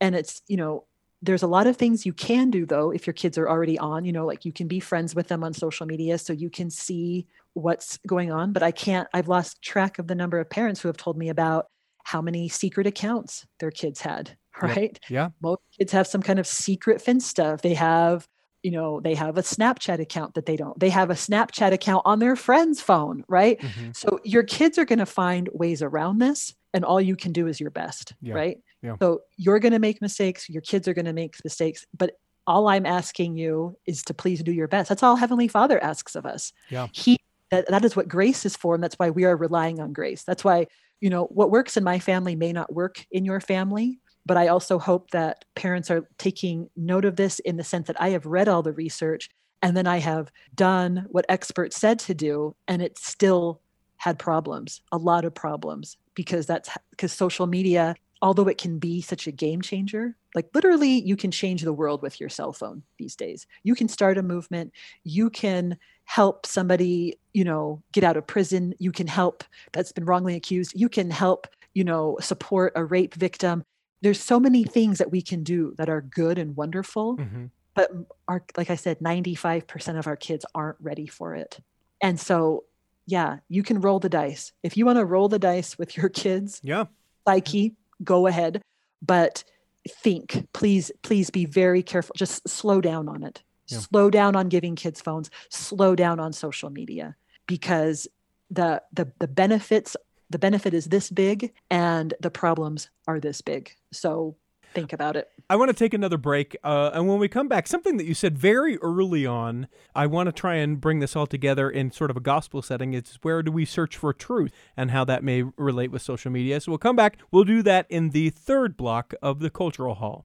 [0.00, 0.84] and it's you know
[1.20, 4.04] there's a lot of things you can do though if your kids are already on
[4.04, 6.70] you know like you can be friends with them on social media so you can
[6.70, 10.80] see what's going on but i can't i've lost track of the number of parents
[10.80, 11.66] who have told me about
[12.04, 14.34] how many secret accounts their kids had.
[14.62, 15.28] Right Yeah.
[15.40, 18.28] most kids have some kind of secret finsta they have
[18.62, 22.02] you know they have a snapchat account that they don't they have a snapchat account
[22.04, 23.94] on their friend's phone right Mhm.
[23.96, 27.46] so your kids are going to find ways around this, and all you can do
[27.46, 28.58] is your best, Yeah, right?
[28.82, 28.96] yeah.
[29.00, 30.48] So you're going to make mistakes.
[30.50, 34.42] Your kids are going to make mistakes, but all I'm asking you is to please
[34.42, 34.88] do your best.
[34.88, 36.52] That's all Heavenly Father asks of us.
[36.68, 36.88] Yeah.
[36.92, 37.18] He
[37.50, 40.22] that that is what grace is for, and that's why we are relying on grace.
[40.24, 40.66] That's why
[41.00, 44.00] you know what works in my family may not work in your family.
[44.28, 48.00] But I also hope that parents are taking note of this in the sense that
[48.00, 49.28] I have read all the research
[49.60, 53.60] and then I have done what experts said to do, and it still
[53.96, 59.00] had problems, a lot of problems, because that's because social media although it can be
[59.00, 62.82] such a game changer, like literally, you can change the world with your cell phone
[62.98, 63.46] these days.
[63.62, 64.72] You can start a movement.
[65.04, 68.74] You can help somebody, you know, get out of prison.
[68.78, 70.72] You can help that's been wrongly accused.
[70.74, 73.64] You can help, you know, support a rape victim.
[74.00, 77.16] There's so many things that we can do that are good and wonderful.
[77.16, 77.46] Mm-hmm.
[77.74, 77.90] But
[78.26, 81.58] our, like I said, 95% of our kids aren't ready for it.
[82.02, 82.64] And so,
[83.06, 84.52] yeah, you can roll the dice.
[84.62, 86.84] If you want to roll the dice with your kids, Yeah.
[87.26, 88.62] psyche, go ahead.
[89.00, 89.44] But
[89.88, 92.14] think, please, please be very careful.
[92.16, 93.42] Just slow down on it.
[93.68, 93.78] Yeah.
[93.78, 95.30] Slow down on giving kids phones.
[95.50, 98.08] Slow down on social media because
[98.50, 99.94] the the the benefits
[100.30, 103.72] the benefit is this big and the problems are this big.
[103.92, 104.36] So
[104.74, 105.28] think about it.
[105.50, 106.56] I want to take another break.
[106.62, 110.26] Uh, and when we come back, something that you said very early on, I want
[110.26, 112.92] to try and bring this all together in sort of a gospel setting.
[112.92, 116.60] It's where do we search for truth and how that may relate with social media.
[116.60, 117.18] So we'll come back.
[117.30, 120.24] We'll do that in the third block of the Cultural Hall.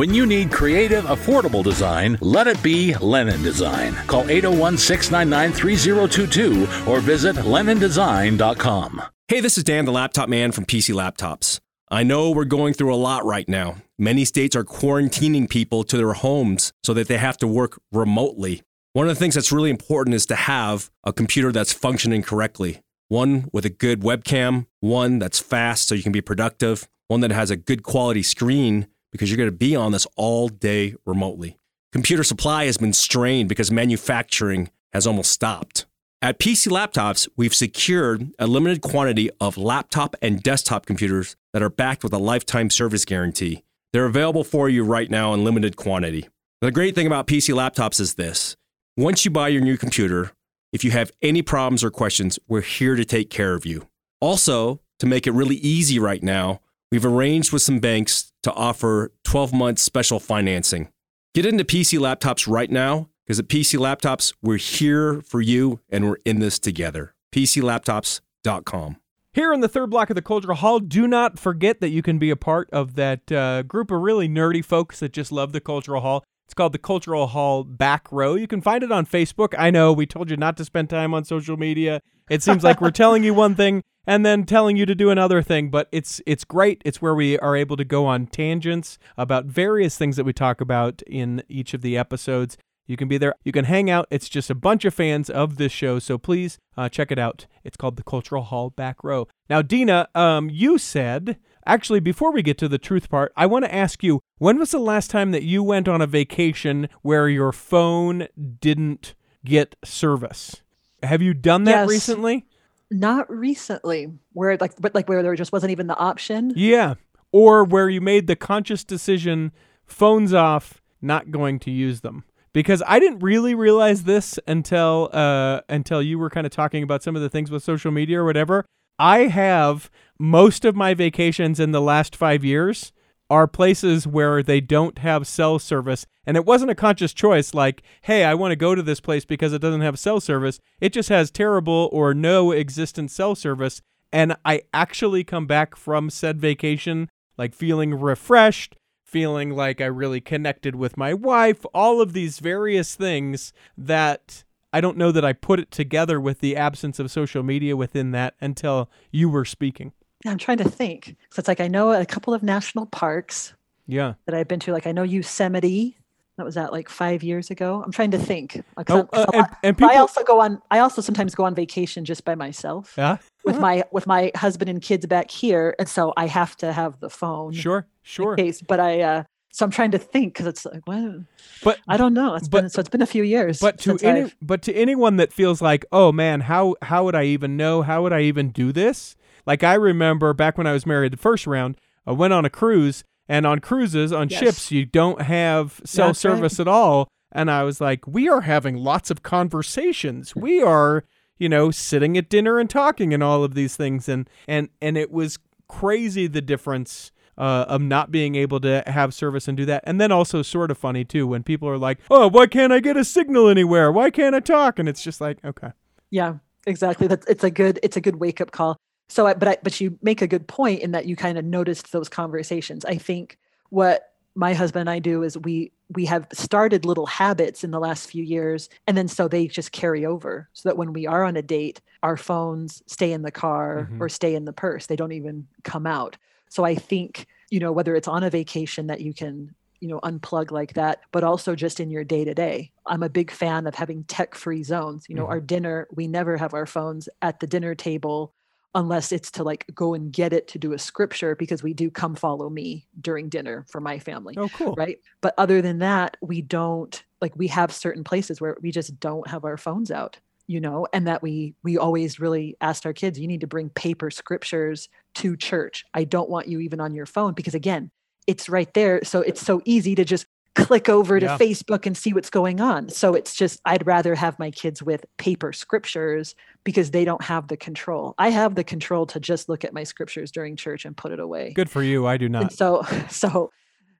[0.00, 3.92] When you need creative, affordable design, let it be Lennon Design.
[4.06, 9.02] Call 801 699 3022 or visit LennonDesign.com.
[9.28, 11.60] Hey, this is Dan, the laptop man from PC Laptops.
[11.90, 13.76] I know we're going through a lot right now.
[13.98, 18.62] Many states are quarantining people to their homes so that they have to work remotely.
[18.94, 22.80] One of the things that's really important is to have a computer that's functioning correctly.
[23.08, 27.32] One with a good webcam, one that's fast so you can be productive, one that
[27.32, 31.58] has a good quality screen because you're going to be on this all day remotely.
[31.92, 35.86] Computer supply has been strained because manufacturing has almost stopped.
[36.22, 41.70] At PC Laptops, we've secured a limited quantity of laptop and desktop computers that are
[41.70, 43.64] backed with a lifetime service guarantee.
[43.92, 46.28] They're available for you right now in limited quantity.
[46.60, 48.56] The great thing about PC Laptops is this
[48.96, 50.32] once you buy your new computer,
[50.72, 53.88] if you have any problems or questions, we're here to take care of you.
[54.20, 59.12] Also, to make it really easy right now, we've arranged with some banks to offer
[59.24, 60.88] 12 month special financing.
[61.34, 66.08] Get into PC Laptops right now because at PC Laptops, we're here for you and
[66.08, 67.14] we're in this together.
[67.32, 68.96] PCLaptops.com.
[69.32, 72.18] Here in the third block of the Cultural Hall, do not forget that you can
[72.18, 75.60] be a part of that uh, group of really nerdy folks that just love the
[75.60, 76.24] Cultural Hall.
[76.48, 78.34] It's called the Cultural Hall Back Row.
[78.34, 79.54] You can find it on Facebook.
[79.56, 82.00] I know we told you not to spend time on social media.
[82.28, 85.42] It seems like we're telling you one thing and then telling you to do another
[85.42, 86.82] thing, but it's it's great.
[86.84, 90.60] It's where we are able to go on tangents about various things that we talk
[90.60, 92.56] about in each of the episodes.
[92.86, 93.34] You can be there.
[93.44, 94.08] You can hang out.
[94.10, 96.00] It's just a bunch of fans of this show.
[96.00, 97.46] So please uh, check it out.
[97.62, 99.28] It's called the Cultural Hall Back Row.
[99.48, 103.64] Now, Dina, um, you said, actually, before we get to the truth part, I want
[103.64, 107.28] to ask you when was the last time that you went on a vacation where
[107.28, 108.26] your phone
[108.60, 110.62] didn't get service?
[111.02, 111.88] Have you done that Yes.
[111.88, 112.44] recently?
[112.90, 116.52] Not recently, where like but like where there just wasn't even the option.
[116.56, 116.94] Yeah.
[117.32, 119.52] Or where you made the conscious decision,
[119.86, 122.24] phones off, not going to use them.
[122.52, 127.02] Because I didn't really realize this until uh, until you were kind of talking about
[127.02, 128.66] some of the things with social media or whatever.
[128.98, 132.92] I have most of my vacations in the last five years
[133.30, 136.04] are places where they don't have cell service.
[136.26, 139.24] And it wasn't a conscious choice like, hey, I want to go to this place
[139.24, 140.58] because it doesn't have cell service.
[140.80, 143.80] It just has terrible or no existent cell service.
[144.12, 147.08] And I actually come back from said vacation
[147.38, 152.94] like feeling refreshed, feeling like I really connected with my wife, all of these various
[152.94, 157.42] things that I don't know that I put it together with the absence of social
[157.42, 159.92] media within that until you were speaking.
[160.26, 161.16] I'm trying to think.
[161.30, 163.54] So it's like I know a couple of national parks
[163.86, 164.14] Yeah.
[164.26, 164.72] that I've been to.
[164.72, 165.96] Like I know Yosemite.
[166.36, 167.82] That was that like five years ago.
[167.84, 168.62] I'm trying to think.
[168.88, 170.62] Oh, uh, and- I- and but I also go on.
[170.70, 173.18] I also sometimes go on vacation just by myself Yeah.
[173.44, 176.98] with my with my husband and kids back here, and so I have to have
[177.00, 177.52] the phone.
[177.52, 177.86] Sure.
[178.02, 178.36] Sure.
[178.36, 178.62] case.
[178.62, 179.00] But I.
[179.02, 181.24] uh So I'm trying to think because it's like, well,
[181.64, 182.36] But I don't know.
[182.36, 183.58] It's but- been so it's been a few years.
[183.60, 187.16] but to any I've- but to anyone that feels like oh man how how would
[187.16, 189.16] i even know how would i even do this
[189.50, 191.76] like i remember back when i was married the first round
[192.06, 194.38] i went on a cruise and on cruises on Yes.
[194.40, 196.32] ships you don't have cell That's right.
[196.34, 201.04] service at all and i was like we are having lots of conversations we are
[201.38, 204.96] you know sitting at dinner and talking and all of these things and and and
[204.96, 205.38] it was
[205.68, 209.82] crazy the difference uh, of not being able to have service and do that.
[209.86, 212.80] And then also sort of funny too when people are like, "Oh, why can't I
[212.80, 213.90] get a signal anywhere?
[213.90, 215.70] Why can't I talk?" And it's just like, okay,
[216.10, 216.34] Yeah,
[216.66, 217.06] exactly.
[217.06, 218.76] That's it's a good it's a good wake up call.
[219.10, 221.44] So, I, but I, but you make a good point in that you kind of
[221.44, 222.84] noticed those conversations.
[222.84, 223.38] I think
[223.70, 227.80] what my husband and I do is we we have started little habits in the
[227.80, 231.24] last few years, and then so they just carry over, so that when we are
[231.24, 234.00] on a date, our phones stay in the car Mhm.
[234.00, 234.86] or stay in the purse.
[234.86, 236.16] They don't even come out.
[236.48, 239.98] So I think you know whether it's on a vacation that you can you know
[240.00, 243.66] unplug like that but also just in your day to day i'm a big fan
[243.66, 245.30] of having tech free zones you know Mhm.
[245.30, 248.34] our dinner we never have our phones at the dinner table
[248.74, 251.90] unless it's to like go and get it to do a scripture because we do
[251.90, 254.98] come follow me during dinner for my family oh cool, right?
[255.20, 259.26] But other than that we don't like we have certain places where we just don't
[259.28, 263.18] have our phones out you know and that we we always really asked our kids
[263.18, 265.84] you need to bring paper scriptures to church.
[265.94, 267.90] I don't want you even on your phone because again
[268.26, 269.02] it's right there.
[269.02, 271.38] So it's so easy to just click over to Yeah.
[271.38, 272.88] facebook and see what's going on.
[272.88, 276.34] So it's just i'd rather have my kids with paper scriptures
[276.64, 278.14] because they don't have the control.
[278.18, 281.20] I have the control to just look at my scriptures during church and put it
[281.20, 281.52] away.
[281.54, 282.06] Good for you.
[282.06, 282.52] I do and not.
[282.52, 283.50] so so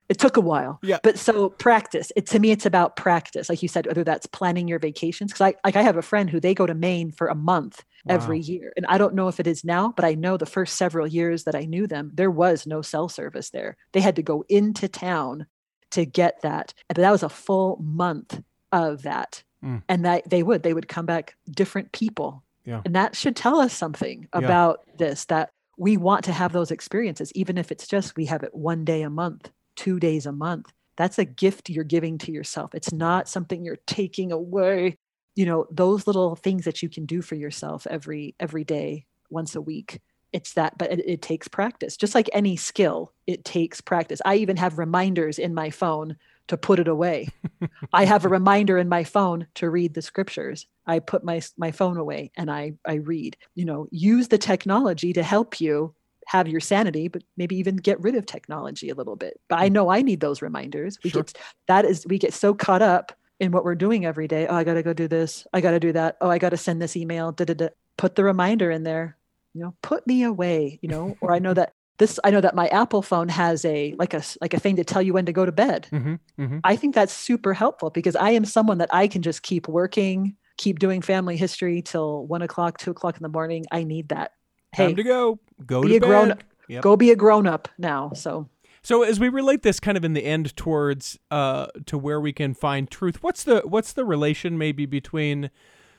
[0.09, 0.81] it took a while.
[0.83, 0.99] Yeah.
[1.05, 2.11] but so practice.
[2.17, 5.31] It to me it's about practice like you said whether that's planning your vacations.
[5.33, 7.85] Because i like i have a friend who they go to maine for a month
[8.09, 8.73] every year.
[8.77, 11.45] And i don't know if it is now but i know the first several years
[11.45, 13.77] that i knew them there was no cell service there.
[13.93, 15.47] They had to go into town
[15.91, 19.83] to get that but that was a full month of that Mm.
[19.91, 22.81] and that they would they would come back different people Yeah.
[22.87, 24.41] and that should tell us something Yeah.
[24.47, 28.43] about this that we want to have those experiences even if it's just we have
[28.43, 32.33] it one day a month two days a month that's a gift you're giving to
[32.33, 34.97] yourself it's not something you're taking away
[35.37, 39.55] you know those little things that you can do for yourself every every day once
[39.55, 40.01] a week
[40.33, 41.97] it's that but it, it takes practice.
[41.97, 44.21] Just like any skill it takes practice.
[44.25, 46.17] I even have reminders in my phone
[46.49, 47.29] to put it away.
[47.93, 50.67] I have a reminder in my phone to read the scriptures.
[50.87, 53.37] I put my my phone away and i i read.
[53.55, 55.95] You know use the technology to help you
[56.27, 59.41] have your sanity but maybe even get rid of technology a little bit.
[59.49, 59.73] But i mm.
[59.73, 60.99] know i need those reminders.
[61.05, 61.23] We Sure.
[61.23, 64.47] get that is we get so caught up in what we're doing every day.
[64.47, 65.47] Oh i got to go do this.
[65.53, 66.17] I got to do that.
[66.21, 67.33] Oh i got to send this email.
[67.33, 67.69] Da, da, da.
[67.97, 69.17] put the reminder in there
[69.55, 72.55] you know put me away you know or i know that this i know that
[72.55, 75.33] my apple phone has a like a like a thing to tell you when to
[75.33, 78.91] go to bed hmm hmm I think that's super helpful because I am someone that
[78.93, 83.23] I can just keep working, keep doing family history till one o'clock, two o'clock in
[83.23, 83.65] the morning.
[83.71, 84.33] I need that.
[84.77, 85.39] Time to go.
[85.67, 86.45] Go be to a grown bed.
[86.69, 86.83] Yep.
[86.83, 88.13] go be a grown up now.
[88.15, 88.49] So
[88.83, 92.33] So as we relate this kind of in the end towards uh to where we
[92.33, 95.51] can find truth, what's the what's the relation maybe between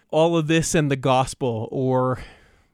[0.09, 2.19] all of this and the gospel or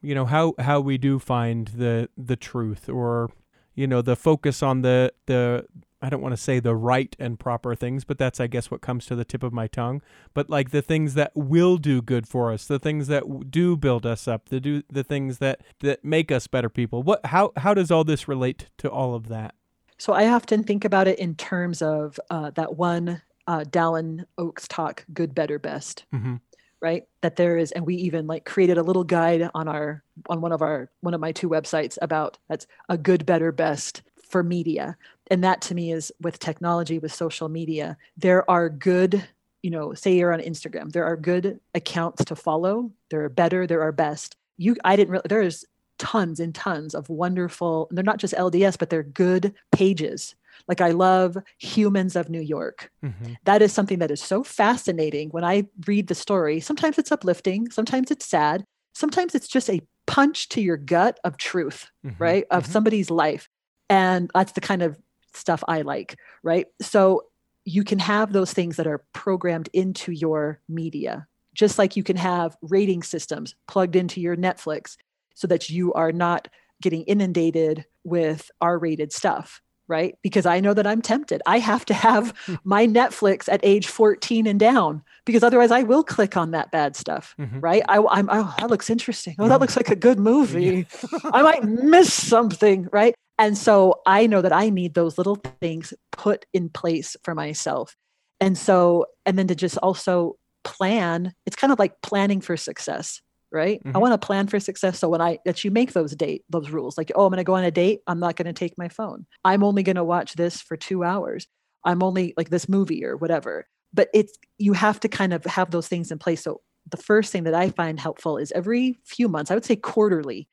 [0.02, 3.30] you know how how we do find the the truth or
[3.76, 5.66] you know the focus on the the
[6.00, 8.82] I don't want to say the right and proper things, but that's I guess what
[8.82, 10.04] comes to the tip of my tongue.
[10.36, 14.06] But like the things that will do good for us, the things that do build
[14.06, 17.02] us up, the do the things that that make us better people.
[17.02, 19.56] What how how does all this relate to all of that?
[19.98, 24.68] so I often think about it in terms of uh, that one uh, Dallin Oaks
[24.68, 26.06] talk, good, better, best.
[26.14, 26.36] Mm-hmm.
[26.82, 27.05] Right?
[27.21, 30.51] That there is and we even like created a little guide on our on one
[30.51, 34.97] of our one of my two websites about that's a good better best for media.
[35.30, 39.28] And that to me is with technology with social media there are good
[39.61, 42.91] you know say you're on instagram there are good accounts to follow.
[43.09, 44.36] There are better there are best.
[44.57, 45.65] You i didn't really there's
[45.97, 50.36] tons and tons of wonderful they're not just lds but they're good pages
[50.68, 53.34] like i love humans of new york Mm-hmm.
[53.45, 56.60] that is something that is so fascinating when I read the story.
[56.60, 61.38] Sometimes it's uplifting, sometimes it's sad, sometimes it's just a punch to your gut of
[61.38, 62.45] truth, Mhm, right?
[62.51, 62.72] Of mhm.
[62.72, 63.47] somebody's life.
[63.89, 64.99] And that's the kind of
[65.34, 66.66] stuff I like, right?
[66.82, 67.24] So
[67.66, 72.18] you can have those things that are programmed into your media, just like you can
[72.18, 74.97] have rating systems plugged into your Netflix
[75.36, 76.47] so that you are not
[76.82, 79.62] getting inundated with R rated stuff.
[79.88, 80.16] Right.
[80.22, 81.42] Because I know that I'm tempted.
[81.46, 82.34] I have to have
[82.64, 86.96] my Netflix at age 14 and down because otherwise I will click on that bad
[86.96, 87.36] stuff.
[87.40, 87.62] Mhm.
[87.62, 87.84] Right.
[87.88, 89.36] I, I'm, oh, that looks interesting.
[89.40, 90.86] Oh, that looks like a good movie.
[91.34, 92.90] I might miss something.
[92.92, 93.16] Right.
[93.40, 97.96] And so I know that I need those little things put in place for myself.
[98.40, 103.22] And so, and then to just also plan, it's kind of like planning for success
[103.52, 103.82] right?
[103.86, 104.02] I Mhm.
[104.02, 105.00] want to plan for success.
[105.00, 107.43] So when I that you make those date those rules, like oh, I'm going to
[107.43, 109.26] go on a date, I'm not going to take my phone.
[109.45, 111.48] I'm only going to watch this for two hours.
[111.84, 113.68] I'm only like this movie or whatever.
[113.93, 116.43] But it's you have to kind of have those things in place.
[116.43, 119.76] So the first thing that I find helpful is every few months, I would say
[119.76, 120.48] quarterly,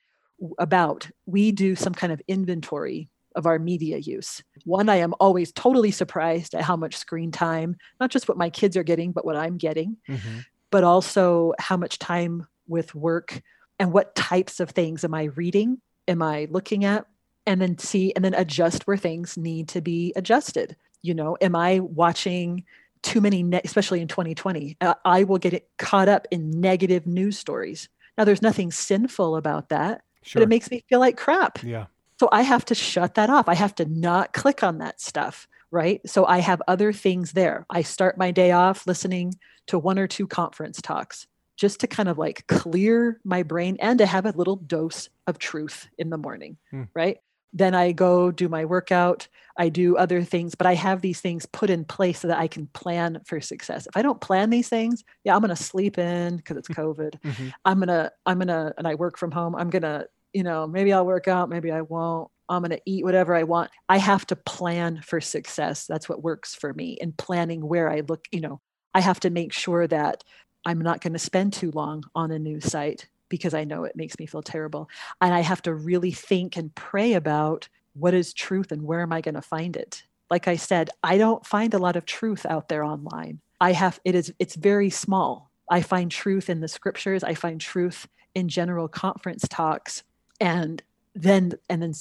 [0.58, 4.42] about, we do some kind of inventory of our media use.
[4.64, 8.50] One, I am always totally surprised at how much screen time, not just what my
[8.50, 10.44] kids are getting, but what I'm getting, Mhm.
[10.70, 13.42] but also how much time with work
[13.78, 15.80] and what types of things am I reading?
[16.08, 17.06] Am I looking at?
[17.46, 20.76] And then see, and then adjust where things need to be adjusted.
[21.02, 22.64] You know, am I watching
[23.02, 24.76] too many, ne- especially in 2020?
[24.80, 27.88] Uh, I will get it caught up in negative news stories.
[28.16, 30.40] Now, there's nothing sinful about that, Sure.
[30.40, 31.62] but it makes me feel like crap.
[31.62, 31.86] yeah.
[32.20, 33.48] So I have to shut that off.
[33.48, 36.00] I have to not click on that stuff, right?
[36.08, 37.66] So I have other things there.
[37.68, 39.34] I start my day off listening
[39.66, 41.26] to one or two conference talks
[41.56, 45.38] just to kind of like clear my brain and to have a little dose of
[45.38, 46.82] truth in the morning, Hmm.
[46.94, 47.18] right?
[47.56, 49.28] Then I go do my workout.
[49.56, 52.48] I do other things, but I have these things put in place so that I
[52.48, 53.86] can plan for success.
[53.86, 57.20] If I don't plan these things, yeah, I'm going to sleep in because it's COVID.
[57.22, 57.52] Mhm.
[57.64, 59.54] I'm going to, I'm going to, and I work from home.
[59.54, 62.28] I'm going to, you know, maybe I'll work out, maybe I won't.
[62.48, 63.70] I'm going to eat whatever I want.
[63.88, 65.86] I have to plan for success.
[65.86, 68.26] That's what works for me in planning where I look.
[68.32, 68.60] You know,
[68.94, 70.24] I have to make sure that
[70.64, 73.96] I'm not going to spend too long on a new site because I know it
[73.96, 74.88] makes me feel terrible.
[75.20, 79.12] And I have to really think and pray about what is truth and where am
[79.12, 80.04] I going to find it.
[80.30, 83.40] Like I said, I don't find a lot of truth out there online.
[83.60, 85.50] I have it is it's very small.
[85.70, 87.24] I find truth in the scriptures.
[87.24, 90.02] I find truth in general conference talks
[90.40, 90.82] and
[91.14, 91.94] then and then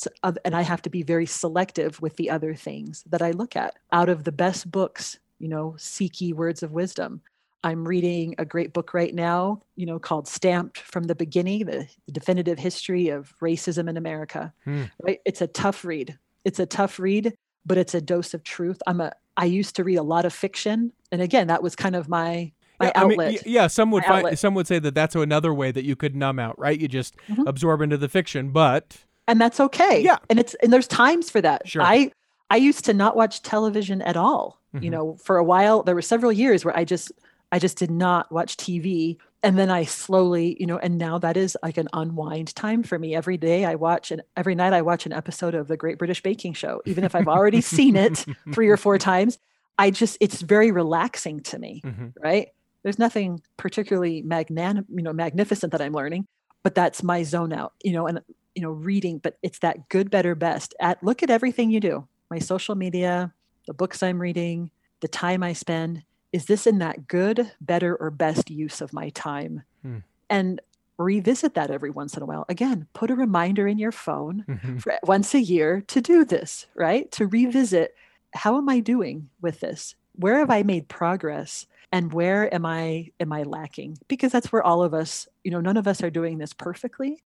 [0.44, 3.76] and i have to be very selective with the other things that i look at
[3.92, 7.22] out of the best books you know seek ye words of wisdom
[7.64, 11.88] i'm reading a great book right now you know called stamped from the beginning the,
[12.06, 14.84] the definitive history of racism in america Hmm.
[15.02, 17.34] right it's a tough read it's a tough read
[17.66, 20.34] but it's a dose of truth i'm a i used to read a lot of
[20.34, 23.92] fiction and again that was kind of my my Yeah, I mean, outlet yeah, some
[23.92, 26.78] would find some would say that that's another way that you could numb out, right?
[26.80, 27.48] You just Mhm.
[27.48, 28.98] absorb into the fiction, but
[29.28, 30.18] and that's okay Yeah.
[30.30, 31.84] and it's and there's times for that Sure.
[31.84, 32.12] i
[32.50, 34.92] i used to not watch television at all you Mhm.
[34.92, 37.12] know for a while there were several years where i just
[37.54, 41.38] i just did not watch tv and then i slowly you know and now that
[41.38, 43.10] is like an unwind time for me.
[43.16, 46.22] Every day i watch and every night i watch an episode of the great british
[46.24, 49.38] baking show even if i've already seen it three or four times.
[49.86, 52.14] I just it's very relaxing to me Mhm.
[52.30, 52.48] right?
[52.84, 56.24] There's nothing particularly magnan you know magnificent that i'm learning
[56.64, 58.20] but that's my zone out you know and
[58.56, 61.96] you know reading but it's that good better best at look at everything you do
[62.30, 63.34] my social media
[63.68, 64.70] the books i'm reading
[65.02, 66.04] the time i spend
[66.34, 69.64] is this in that good better or best use of my time?
[69.84, 70.00] Hmm.
[70.30, 70.60] and
[70.98, 72.46] revisit that every once in a while.
[72.50, 74.82] Again put a reminder in your phone Mhm.
[74.82, 77.12] for once a year to do this right?
[77.14, 77.96] To revisit
[78.34, 79.96] how am i doing with this?
[80.16, 81.68] Where have i made progress?
[81.92, 83.98] And where am i am i lacking?
[84.08, 87.24] Because that's where all of us you know none of us are doing this perfectly.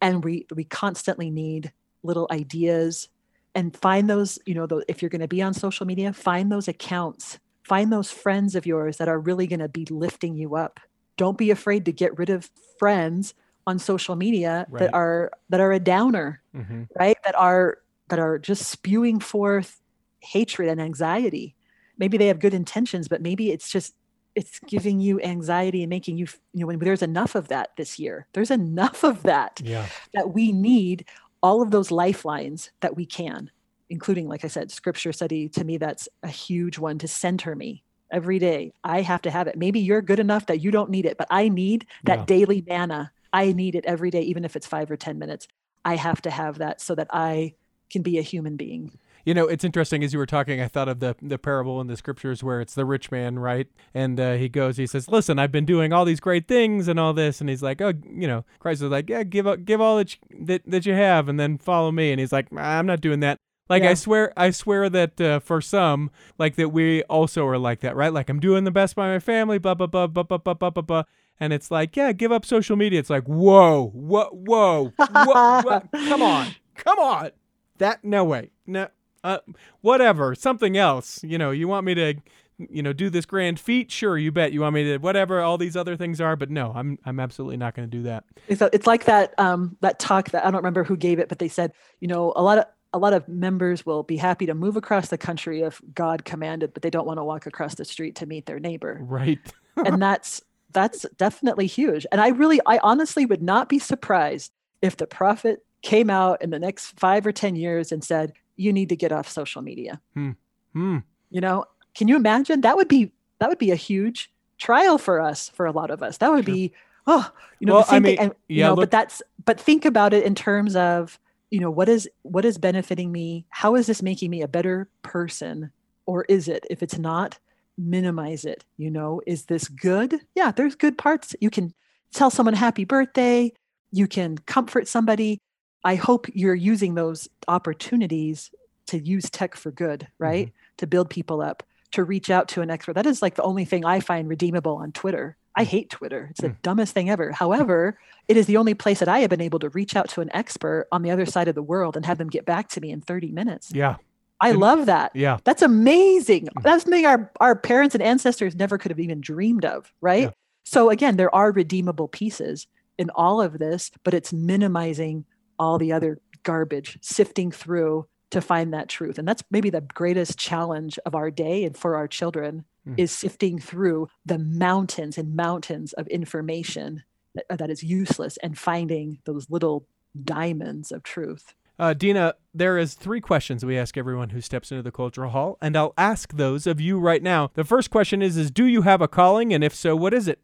[0.00, 3.08] And we we constantly need little ideas.
[3.54, 6.52] And find those you know tho- if you're going to be on social media find
[6.52, 10.54] those accounts find those friends of yours that are really going to be lifting you
[10.56, 10.80] up.
[11.16, 13.34] Don't be afraid to get rid of friends
[13.66, 14.80] on social media Right.
[14.80, 16.88] that are that are a downer Mhm.
[16.98, 17.16] right?
[17.24, 19.80] That are that are just spewing forth
[20.20, 21.56] hatred and anxiety.
[21.98, 23.94] Maybe they have good intentions but maybe it's just
[24.36, 27.98] it's giving you anxiety and making you you know when there's enough of that this
[27.98, 28.26] year.
[28.34, 31.06] There's enough of that yeah, that we need
[31.42, 33.50] all of those lifelines that we can
[33.90, 37.82] including like i said scripture study to me that's a huge one to center me
[38.10, 41.04] every day i have to have it maybe you're good enough that you don't need
[41.06, 42.24] it but i need that Yeah.
[42.26, 45.46] daily manna i need it every day even if it's 5 or 10 minutes
[45.84, 47.54] i have to have that so that i
[47.90, 48.92] can be a human being
[49.26, 50.60] You know, it's interesting as you were talking.
[50.60, 53.66] I thought of the the parable in the scriptures where it's the rich man, right?
[53.92, 56.96] And uh, he goes, he says, "Listen, I've been doing all these great things and
[57.00, 59.80] all this," and he's like, "Oh, you know," Christ is like, "Yeah, give up, give
[59.80, 62.86] all that you, that that you have, and then follow me." And he's like, "I'm
[62.86, 67.02] not doing that." Like I swear, I swear that uh, for some, like that we
[67.04, 68.12] also are like that, right?
[68.12, 70.70] Like I'm doing the best by my family, blah blah blah blah blah blah blah
[70.70, 70.82] blah.
[70.82, 71.02] blah.
[71.38, 72.98] And it's like, yeah, give up social media.
[72.98, 77.30] It's like, whoa, what, whoa, whoa, whoa, come on, come on.
[77.76, 78.88] That no way, no,
[79.22, 79.38] uh,
[79.82, 81.22] whatever, something else.
[81.22, 82.14] You know, you want me to,
[82.56, 83.92] you know, do this grand feat?
[83.92, 84.52] Sure, you bet.
[84.52, 87.58] You want me to whatever all these other things are, but no, I'm I'm absolutely
[87.58, 88.24] not going to do that.
[88.48, 91.28] it's, a- it's like that um that talk that i don't remember who gave it
[91.28, 92.64] but they said you know a lot of
[92.96, 96.72] a lot of members will be happy to move across the country if god commanded
[96.74, 99.38] but they don't want to walk across the street to meet their neighbor Right.
[99.86, 100.40] and that's
[100.72, 105.64] that's definitely huge and i really i honestly would not be surprised if the prophet
[105.82, 109.12] came out in the next five or ten years and said you need to get
[109.12, 110.98] off social media Hmm.
[111.30, 115.20] you know can you imagine that would be that would be a huge trial for
[115.20, 116.54] us for a lot of us that would Sure.
[116.54, 116.72] be
[117.06, 117.30] oh
[117.60, 119.22] you know Well, the same I thing mean, and, you yeah, know look- but that's
[119.44, 121.18] but think about it in terms of
[121.50, 123.46] you know what is what is benefiting me?
[123.48, 125.70] How is this making me a better person?
[126.06, 127.38] Or is it if it's not
[127.78, 129.20] minimize it you know?
[129.26, 130.20] Is this good?
[130.34, 131.34] Yeah there's good parts.
[131.40, 131.72] You can
[132.12, 133.52] tell someone happy birthday.
[133.92, 135.40] You can comfort somebody.
[135.84, 138.50] I hope you're using those opportunities
[138.86, 140.24] to use tech for good mm-hmm.
[140.24, 140.52] right?
[140.78, 142.94] To build people up to reach out to an expert.
[142.94, 145.68] That is like the only thing i find redeemable on twitter i mm.
[145.68, 146.62] hate twitter it's the mm.
[146.62, 147.98] dumbest thing ever however
[148.28, 150.30] it is the only place that i have been able to reach out to an
[150.34, 152.90] expert on the other side of the world and have them get back to me
[152.90, 153.96] in 30 minutes Yeah.
[154.40, 155.38] i love that Yeah.
[155.44, 156.46] that's amazing.
[156.46, 156.62] Mm.
[156.62, 160.24] That's something our, our parents and ancestors never could have even dreamed of, right?
[160.24, 160.30] Yeah.
[160.64, 162.66] So again, there are redeemable pieces
[162.98, 165.24] in all of this, but it's minimizing
[165.58, 169.18] all the other garbage, sifting through to find that truth.
[169.18, 172.94] And that's maybe the greatest challenge of our day and for our children Mm.
[172.98, 177.02] is sifting through the mountains and mountains of information
[177.34, 179.86] that, that is useless and finding those little
[180.24, 181.54] diamonds of truth.
[181.78, 185.58] Uh, Dina, there is three questions we ask everyone who steps into the cultural hall,
[185.60, 187.50] and I'll ask those of you right now.
[187.54, 190.26] The first question is: Is do you have a calling, and if so, what is
[190.28, 190.40] it?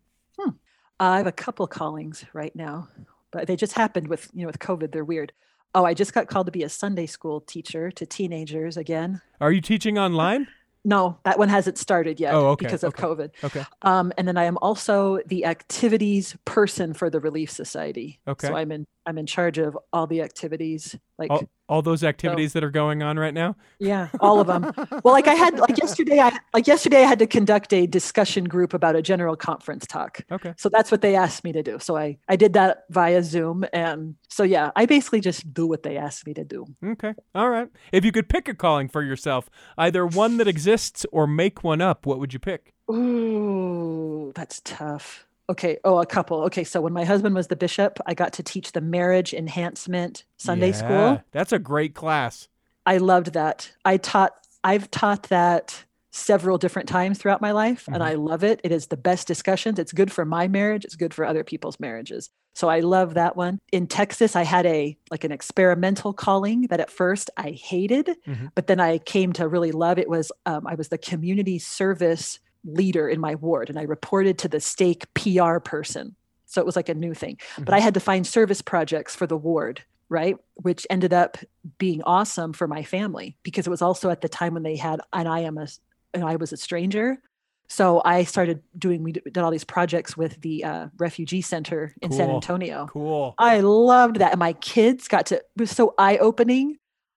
[1.03, 2.87] I have a couple callings right now,
[3.33, 4.93] but they just happened with you know with COVID.
[4.93, 5.33] They're weird.
[5.75, 9.21] Oh, I just got called to be a Sunday school teacher to teenagers again.
[9.41, 10.47] Are you teaching online?
[10.85, 13.03] No, that one hasn't started yet Oh, okay, because of okay.
[13.03, 13.31] COVID.
[13.45, 13.65] Okay.
[13.83, 18.21] Um, and then I am also the activities person for the Relief Society.
[18.27, 18.49] Okay.
[18.49, 22.53] So I'm in I'm in charge of all the activities, like All, all those activities
[22.53, 23.57] that are going on right now.
[23.79, 24.73] yeah, all of them.
[25.03, 28.45] well, like I had like yesterday, I like yesterday I had to conduct a discussion
[28.45, 30.21] group about a general conference talk.
[30.31, 30.55] Okay.
[30.57, 31.79] So that's what they asked me to do.
[31.81, 35.83] So I I did that via Zoom, and so yeah, I basically just do what
[35.83, 36.67] they asked me to do.
[36.85, 37.15] Okay.
[37.35, 37.69] All right.
[37.91, 41.81] If you could pick a calling for yourself, either one that exists or make one
[41.81, 42.73] up, what would you pick?
[42.91, 45.27] Ooh, that's tough.
[45.53, 45.79] Okay.
[45.85, 46.43] Oh, a couple.
[46.45, 46.65] Okay.
[46.65, 50.69] So when my husband was the bishop, I got to teach the marriage enhancement Sunday
[50.69, 51.23] Yeah, school.
[51.33, 52.49] That's a great class.
[52.87, 53.71] I loved that.
[53.85, 54.33] I taught,
[54.65, 58.61] I've taught that several different times throughout my life, and I love it.
[58.65, 59.79] It is the best discussions.
[59.79, 62.29] It's good for my marriage, it's good for other people's marriages.
[62.55, 63.59] So I love that one.
[63.73, 68.51] In Texas, I had a like an experimental calling that at first I hated, Mhm.
[68.55, 69.99] but then I came to really love.
[69.99, 74.39] It was um, I was the community service leader in my ward, and I reported
[74.39, 76.17] to the stake PR person.
[76.47, 77.39] So it was like a new thing.
[77.59, 80.37] But I had to find service projects for the ward, right?
[80.55, 81.39] Which ended up
[81.79, 85.01] being awesome for my family because it was also at the time when they had
[85.13, 85.67] and I am a
[86.13, 87.23] and I was a stranger.
[87.69, 92.13] So I started doing we did all these projects with the uh, refugee center in
[92.13, 92.87] San Antonio.
[92.93, 93.35] Cool.
[93.39, 95.37] I loved that, and my kids got to.
[95.37, 96.77] It was so eye opening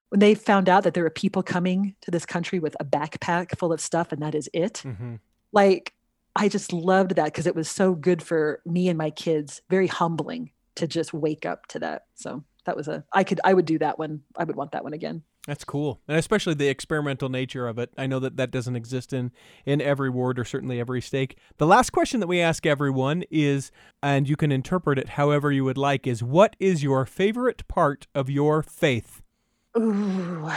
[0.09, 3.57] when they found out that there were people coming to this country with a backpack
[3.57, 5.15] full of stuff, and that is it hmm
[5.55, 5.93] like
[6.35, 9.61] I just loved that because it was so good for me and my kids.
[9.69, 12.05] Very humbling to just wake up to that.
[12.13, 14.21] So that was a I could I would do that one.
[14.37, 15.23] I would want that one again.
[15.47, 17.91] That's cool, and especially the experimental nature of it.
[17.99, 19.31] I know that that doesn't exist in
[19.63, 21.37] in every ward or certainly every stake.
[21.57, 25.63] The last question that we ask everyone is, and you can interpret it however you
[25.63, 29.21] would like, is what is your favorite part of your faith?
[29.77, 30.49] Ooh,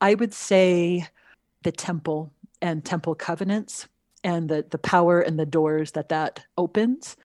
[0.00, 1.08] I would say
[1.64, 2.32] the temple
[2.62, 3.88] and temple covenants
[4.24, 7.16] and the the power and the doors that that opens.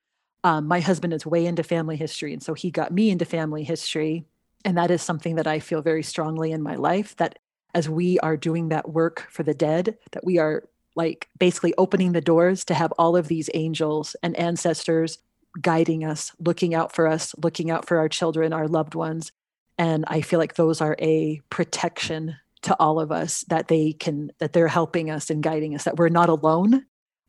[0.43, 3.63] Um, my husband is way into family history, and so he got me into family
[3.63, 4.25] history,
[4.65, 7.15] and that is something that I feel very strongly in my life.
[7.17, 7.39] That
[7.73, 10.63] as we are doing that work for the dead, that we are
[10.95, 15.17] like basically opening the doors to have all of these angels and ancestors
[15.59, 19.31] guiding us, looking out for us, looking out for our children, our loved ones,
[19.77, 24.31] and i feel like those are a protection to all of us that they can
[24.39, 26.85] that they're helping us and guiding us that we're not alone.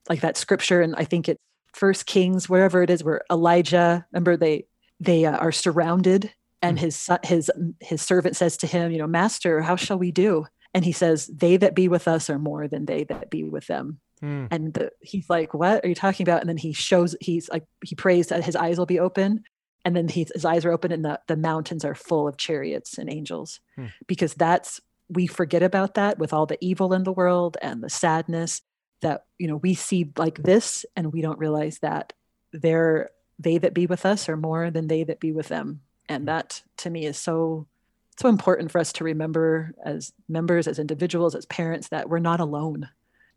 [0.08, 1.40] Like that scripture and i think it's
[1.72, 4.66] first kings wherever it is where elijah remember they
[5.00, 6.30] they uh, are surrounded
[6.64, 10.10] and his son, his his servant says to him you know master how shall we
[10.10, 10.46] do?
[10.72, 13.66] And he says they that be with us are more than they that be with
[13.66, 14.00] them.
[14.20, 14.46] Hmm.
[14.52, 16.40] and the, he's like what are you talking about?
[16.40, 19.44] And then he shows he's like he prays that his eyes will be open
[19.84, 22.96] and then he, his eyes are open and the, the mountains are full of chariots
[22.96, 23.60] and angels.
[23.76, 23.86] Hmm.
[24.06, 27.90] because that's we forget about that with all the evil in the world and the
[27.90, 28.62] sadness
[29.00, 32.12] that you know we see like this and we don't realize that
[32.52, 35.80] they're they that be with us are more than they that be with them.
[36.08, 36.26] And mm.
[36.26, 37.66] that to me is so
[38.18, 42.40] so important for us to remember as members as individuals as parents that we're not
[42.40, 42.88] alone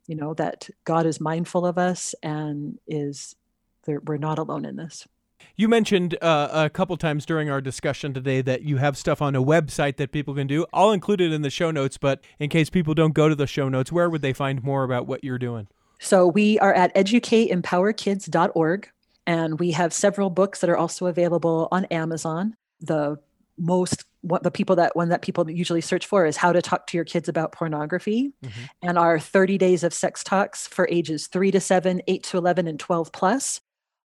[0.07, 3.35] you know that god is mindful of us and is
[3.87, 5.07] we're not alone in this
[5.55, 9.35] You mentioned uh, a couple times during our discussion today that you have stuff on
[9.35, 10.65] a website that people can do.
[10.73, 13.47] I'll include it in the show notes, but in case people don't go to the
[13.47, 15.67] show notes, where would they find more about what you're doing?
[15.99, 18.89] So we are at educateempowerkids.org,
[19.25, 22.55] and we have several books that are also available on Amazon.
[22.79, 23.17] the
[23.59, 26.85] most what the people that one that people usually search for is how to talk
[26.85, 28.61] to your kids about pornography Mm-hmm.
[28.83, 32.67] and our 30 days of sex talks for ages 3 to 7 8 to 11
[32.67, 33.61] and 12 plus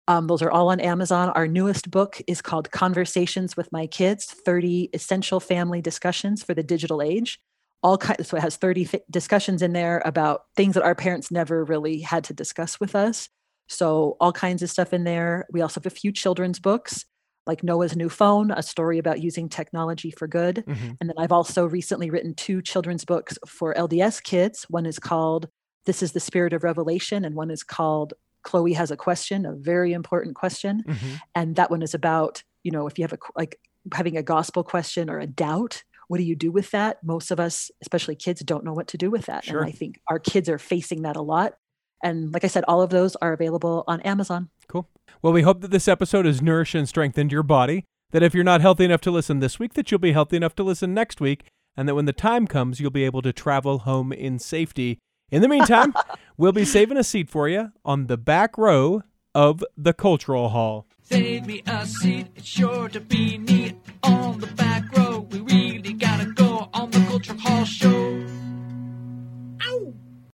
[0.08, 4.24] um, those are all on amazon our newest book is called conversations with my kids
[4.26, 7.40] 30 essential family discussions for the digital age
[7.82, 11.30] all kinds so it has 30 fi- discussions in there about things that our parents
[11.30, 13.28] never really had to discuss with us
[13.68, 17.04] so all kinds of stuff in there we also have a few children's books
[17.46, 20.64] like Noah's New Phone, a story about using technology for good.
[20.66, 20.96] Mhm.
[21.00, 24.64] And then I've also recently written two children's books for LDS kids.
[24.68, 25.48] One is called
[25.84, 29.52] This is the Spirit of Revelation, and one is called Chloe Has a Question, a
[29.52, 30.82] very important question.
[30.86, 31.20] Mhm.
[31.34, 33.58] And that one is about, you know, if you have a, like
[33.92, 37.02] having a gospel question or a doubt, what do you do with that?
[37.02, 39.44] Most of us, especially kids, don't know what to do with that.
[39.44, 39.60] Sure.
[39.60, 41.54] And I think our kids are facing that a lot.
[42.02, 44.50] And like I said, all of those are available on Amazon.
[44.68, 44.88] Cool.
[45.22, 47.84] Well, we hope that this episode has nourished and strengthened your body.
[48.10, 50.54] That if you're not healthy enough to listen this week, that you'll be healthy enough
[50.56, 51.44] to listen next week,
[51.76, 54.98] and that when the time comes, you'll be able to travel home in safety.
[55.32, 55.94] In the meantime,
[56.36, 59.02] we'll be saving a seat for you on the back row
[59.34, 60.86] of the Cultural Hall.
[61.00, 65.20] Save me a seat, it's sure to be neat on the back row.
[65.30, 68.26] We really gotta go on the Culture Hall show.